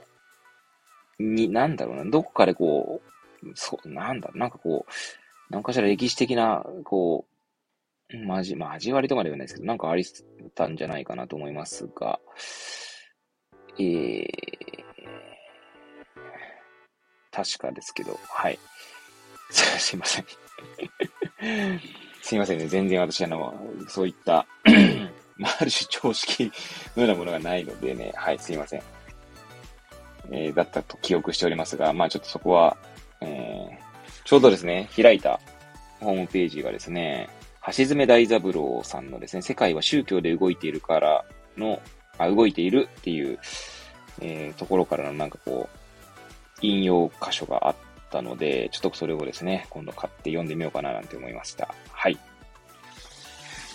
[1.20, 3.02] に、なんだろうな、どこかでこ
[3.44, 7.26] う、そう、なんだろう、なんかこう、なんかしら歴史的な、こ
[8.12, 10.06] う、まじ、まあ、味わりとまで言わないですけど、なんかあり
[10.56, 12.20] たんじゃないかなと思いますが、
[13.78, 14.81] えー、
[17.32, 18.60] 確かですけど、はい。
[19.50, 20.26] すいません。
[22.22, 22.68] すいませんね。
[22.68, 24.46] 全然私、あの、そういった
[25.38, 26.52] まあ、ある種常識
[26.96, 28.84] のようなものがないのでね、はい、すいません。
[30.32, 32.78] えー、だったと記憶しておりますが、まあちょっとそこは、
[33.22, 35.40] えー、ちょうどですね、開いた
[36.00, 37.30] ホームページがですね、
[37.68, 41.26] 橋爪大三郎さんのですね、世界は宗教で動いているから
[41.58, 41.82] の、
[42.18, 43.40] あ、動いているっていう、
[44.20, 45.81] えー、ところからのなんかこう、
[46.62, 47.76] 引用箇所があっ
[48.10, 51.74] たので、ちょっとそれをですね、今度買って読んでみようかななんて思いました。
[51.92, 52.18] はい。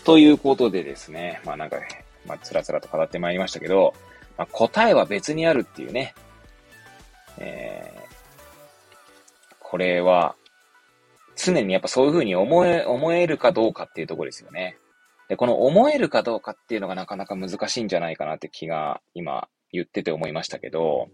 [0.05, 1.79] ということでですね、まあなんか、
[2.27, 3.95] まあつらつらと語ってまいりましたけど、
[4.37, 6.15] まあ、答えは別にあるっていうね、
[7.39, 10.37] えー、これは、
[11.37, 14.79] 常にやっぱそういうふうに思え、思えるかどうかっていうところですよね。
[15.29, 21.09] で、この思えるかどうかっていうのがなかなか難しいんじゃないかなって気が今言ってて思いましたけど、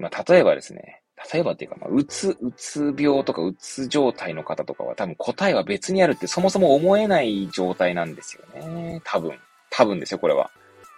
[0.00, 1.00] まあ例えばですね、
[1.32, 9.00] 例えばっていうか、まあ、うつ、うつ病とかうつ状態の方とかは多分答えは別にあるってそもそも思えない状態なんですよね。
[9.04, 9.38] 多分。
[9.70, 10.50] 多分ですよ、これは。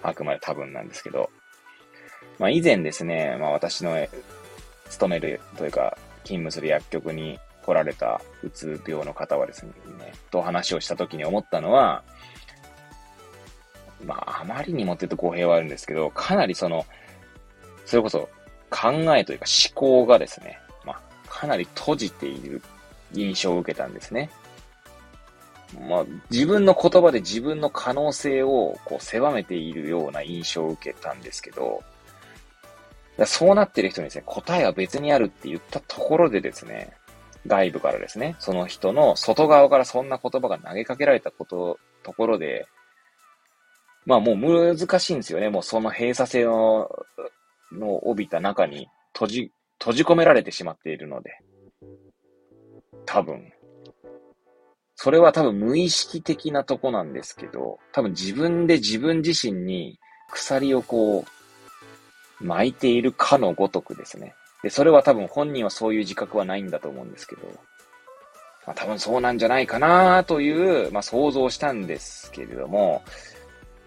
[0.03, 1.29] あくまで多分なんですけど。
[2.39, 3.97] まあ以前ですね、まあ私の
[4.89, 9.73] 勤めるというか、勤務する薬局に来られたうつ病の方はですね、
[10.31, 12.03] と話をした時に思ったのは、
[14.05, 16.87] まああまりにもって言うと語弊はあるんですけど、かなりその、
[17.85, 18.29] それこそ
[18.73, 22.63] 考えというか思考がですね、まあ、かなり閉じている
[23.13, 24.31] 印象を受けたんですね。
[25.89, 31.83] まあ、自分の言葉で自分の可能性をこう狭めているような印象を受けたんですけど、
[33.27, 36.93] そうなってる人にですね、答えは別にあるって言ったところでですね、
[37.47, 42.67] 外部からですね、その人の外側からそんな言葉が投げかけられたこと、ところで、
[44.05, 45.49] まあもう難しいんですよね。
[45.49, 46.91] もうその閉鎖性の
[47.73, 51.39] の帯びた中に閉じ、閉じ込められてしまっているので。
[53.07, 53.53] 多分。
[54.95, 59.99] それは多分無意識的なとこなんですけど、多分自分で自分自身に
[60.31, 61.25] 鎖をこ
[62.41, 64.35] う、巻いているかのごとくですね。
[64.63, 67.43] で、それは多分本人はそういう自覚はないんだと思うんですけど、
[68.67, 73.03] まあ多分そうなんじゃないかなという、まあ想像したんですけれども、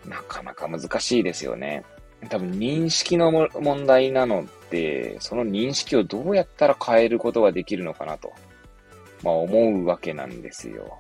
[0.06, 1.84] なかなか難しいですよね。
[2.30, 8.34] 多分認識の問題なので、その認識をどうやったら変えることができるのかなと、
[9.24, 11.00] まあ思うわけなんですよ。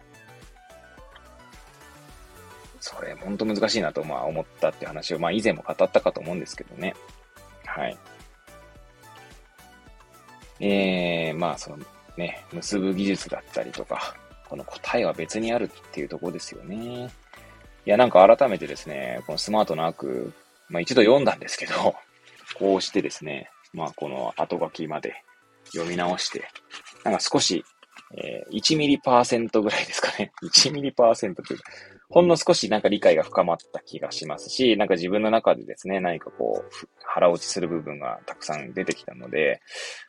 [2.79, 6.93] それ、ほんと難しいなと、まあ思ったって話を、まあ以前も語ったかと思うんですけどね。
[7.65, 7.97] はい。
[10.59, 11.77] えー、まあその
[12.17, 14.15] ね、結ぶ技術だったりとか、
[14.47, 17.09] この答えは別にあるっていうところですよね。
[17.85, 20.33] いや、なんか改めてですね、このスマートな悪
[20.69, 21.95] まあ一度読んだんですけど、
[22.57, 25.23] こうしてですね、まあこの後書きまで
[25.71, 26.47] 読み直して、
[27.03, 27.63] なんか少し、
[28.17, 30.31] えー、1ミリパーセントぐらいですかね。
[30.43, 31.71] 1ミリパーセントというか、
[32.09, 39.61] ほんの少しなんか理解が深まった気がしますし、なんか自分の中でですね、何かこう、腹落ちする部分がたくさん出てきたので、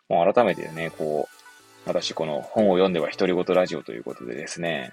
[0.08, 4.92] もう改めてね、こう、私この本を読んでは独り言ラジオということでですね、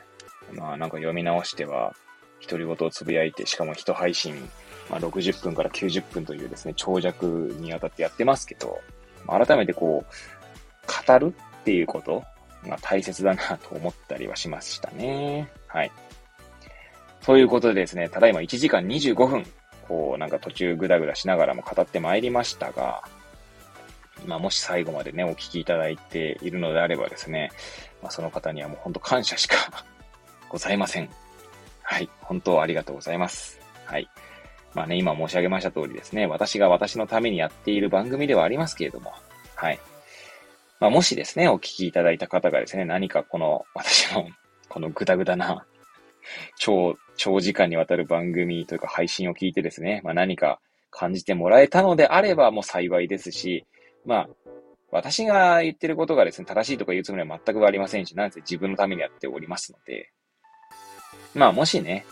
[0.54, 1.94] まあなんか読み直しては、
[2.48, 4.50] 独り言をつぶやいて、しかも一配信、
[4.90, 8.80] まあ、60分から90分というですね、長尺にあたってやってますけど、
[9.28, 12.24] 改めてこう、語るっていうこと
[12.68, 15.50] が大切だなと思ったりはしましたね。
[15.68, 15.92] はい。
[17.22, 19.46] そういうことでですね、ただいま1時間25分、
[19.88, 23.04] こう、なんか途中ぐだぐだしながらも語ってまいりましたが、
[24.26, 27.52] まあ、もし最後までね、お聞きいただいているのであればですね、
[28.02, 29.56] まあ、その方にはもう本当感謝しか
[30.50, 31.10] ございません。
[31.82, 32.10] はい。
[32.22, 33.60] 本当ありがとうございます。
[33.86, 34.10] はい。
[34.74, 39.14] まあね、今申し上げました通りですね、私が私のためにやっている番組ではありますけれども、
[39.56, 39.80] はい。
[40.80, 44.28] まあ、もしですね、お聞きいただいた方がですね、何かこの、私の、
[44.68, 45.66] このぐだぐだな
[46.58, 50.60] 超、長時間にわたる番組というか配信を聞いてですね、まあ何か
[50.90, 53.66] 感じてもらえたのであればもう幸いですし、
[54.06, 54.30] まあ、
[54.92, 60.12] 私が言ってることがですね、正しいとか言うつもりは全くありませんし、なんせ自分のためにやっておりますので、
[61.34, 62.06] まあもしね、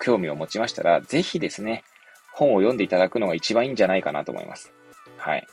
[0.00, 1.82] 興味を持ちましたら、ぜひですね、
[2.32, 4.72] 本を読んでいただくのが一番いいんじゃないかなと思います。
[5.16, 5.46] はい。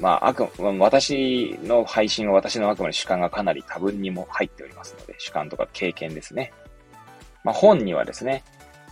[0.00, 0.48] まあ、あく、
[0.78, 6.52] 私の配信は私のあくまで主観がかなり多分にも入っておりますので、主観とか経験ですね。
[7.42, 8.44] まあ、本にはですね、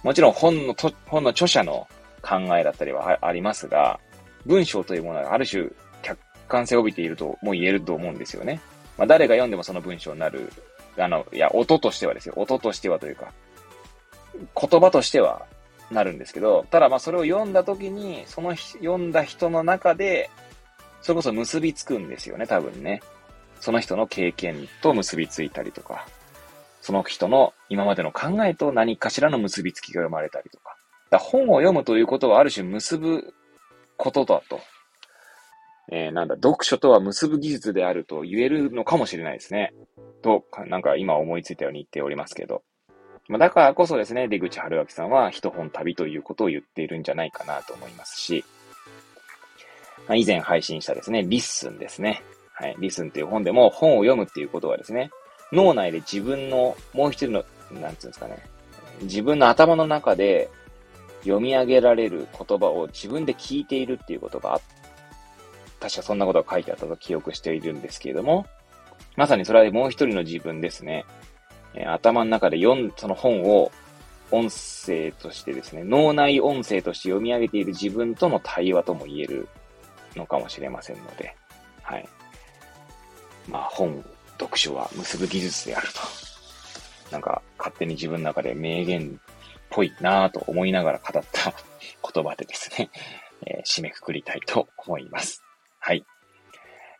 [0.02, 1.86] もちろん本のと、本の著者の
[2.22, 4.00] 考えだったりはありますが、
[4.46, 5.68] 文章というものはある種
[6.02, 6.18] 客
[6.48, 8.60] 観性を帯びているとも言えると思うんですよね。
[8.98, 10.52] まあ、誰が読んでもその文章になる、
[10.98, 12.34] あの、いや、音としてはですよ。
[12.36, 13.32] 音としてはというか、
[14.60, 15.46] 言葉としては
[15.90, 20.30] なるんですけど、ただまあそれを読んだ時に、その読んだ人の中で、
[21.02, 23.00] それこそ結びつくんですよね、多分ね。
[23.60, 26.06] その人の経験と結びついたりとか、
[26.80, 30.76] その人の今までの考えと何かしらの結びつきが生まれたりとか。
[31.10, 33.34] だ本を読むということはある種結ぶ
[33.96, 34.60] ことだと。
[35.92, 39.74] えー、なんだ、読書とは結ぶ技術であると言えるのかもしれないですね。
[40.22, 42.62] と、なんか今思いついたように言っておりますけど。
[43.28, 48.44] まあ、だからこそですね、出口治明さんは人・本・旅ということを言っているんじゃないかなと思いますし、
[50.08, 52.22] まあ、以前配信したですね、 LISTENですね。
[52.52, 52.76] はい。
[52.78, 55.10] LISTENっていう本でも本を読むっていうことはですね、
[55.52, 57.44] 脳内で自分のもう一人の、
[57.80, 58.44] なんていうんですかね、
[59.02, 60.50] 自分の頭の中で
[61.22, 64.60] 読み上げられる言葉を自分で聞いているっていうことがあ
[65.80, 68.46] 確かそんなことが書いてあったと記憶しているんですけれども、
[69.16, 71.04] まさにそれはもう一人の自分ですね。
[71.74, 73.70] えー、頭の中で読ん、その本を
[74.30, 79.48] 音声としてですね、脳内音声として読み上げている自分との対話とも言える
[80.16, 81.34] のかもしれませんので、
[81.82, 82.08] はい。
[83.48, 84.04] まあ本、
[84.38, 86.00] 読書は結ぶ技術であると。
[87.10, 89.30] なんか勝手に自分の中で名言っ
[89.68, 91.52] ぽいなぁと思いながら語った
[92.12, 92.90] 言葉でですね、
[93.46, 95.42] えー、締めくくりたいと思います。
[95.78, 96.04] はい。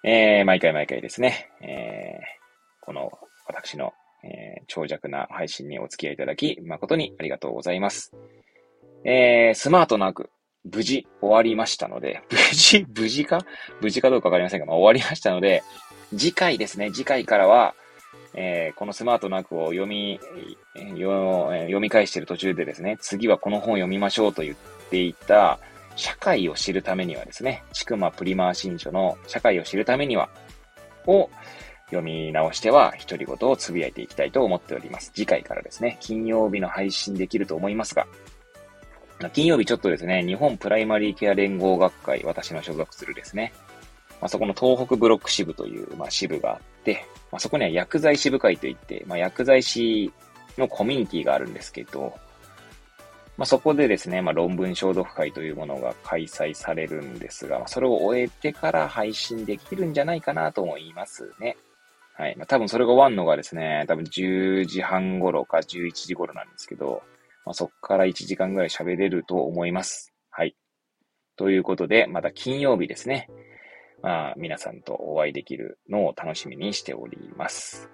[0.03, 3.93] えー、毎回毎回ですね、えー、この私の、
[4.23, 8.13] えー、長尺な配信にお付き合いいただき、誠にありがとうございます。
[9.05, 10.31] えー、スマートなく、
[10.65, 13.45] 無事終わりましたので、 無事、無事か？
[13.81, 15.63] 無事かどうかわかりませんが、まあ、終わりましたので、
[16.17, 17.75] 次回ですね、次回からは、
[18.35, 20.21] えー、このスマートなくを読み、
[20.77, 24.57] 読み返している途中でですね、次はこの本を読みましょうと言っ
[24.91, 25.59] ていた、
[25.97, 30.29] 社会を知るためにはですね、ちくまプリマー新書の社会を知るためには、
[31.07, 31.31] を
[31.91, 35.13] 読み直しては、独り言をつぶやいていきたいと思っております。
[35.15, 38.07] 次回からですね、金曜日の配信できると思いますが、
[39.33, 43.53] 金曜日ちょっとですね、日本プライマリーケア連合学会、私の所属するですね、
[44.21, 50.13] まあ、そこの東北ブロック支部という、まあ、支部があって、まあ、そこには薬剤支部会といって、まあ、薬剤師
[50.57, 52.15] のコミュニティがあるんですけど、
[53.37, 61.57] まあ、そこでですね、まあ、論文消毒会というものが開催されるんですが、ま、それを終えてから配信できるんじゃないかなと思いますね。
[62.15, 62.37] はい。
[62.37, 67.03] まあ、多分それが終わるのがですね、多分10時半頃か11時頃なんですけど、
[67.45, 70.13] まあ、そこから1時間ぐらい喋れると思います。
[70.31, 70.55] はい。
[71.37, 73.29] ということで、また金曜日ですね。
[74.03, 77.91] まあ、皆さんとお会いできるのを楽しみにしております。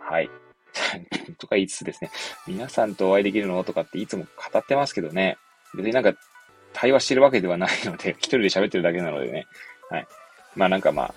[0.00, 0.30] はい。
[1.38, 2.10] とか言いつつですね、
[2.46, 5.36] 皆さんとお会いできるのとかっていつも語ってますけどね、
[5.74, 6.14] 別になんか
[6.72, 9.46] 対話してるわけではないので、一人で喋ってるだけなのでね、
[9.88, 10.06] はい。
[10.54, 11.14] まあなんかまあ、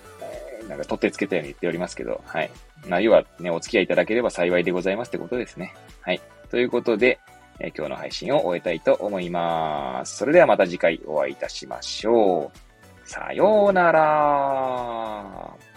[0.68, 2.50] なんか取ってつけたように言っておりますけど、はい。
[2.88, 5.74] まあ要はね、お付き合いいただければ幸いでございますってことですね。
[6.00, 6.20] はい。
[6.50, 7.18] ということで、
[7.60, 10.16] え、今日の配信を終えたいと思います。
[10.16, 13.08] それではまた次回お会いいたしましょう。
[13.08, 15.73] さようなら。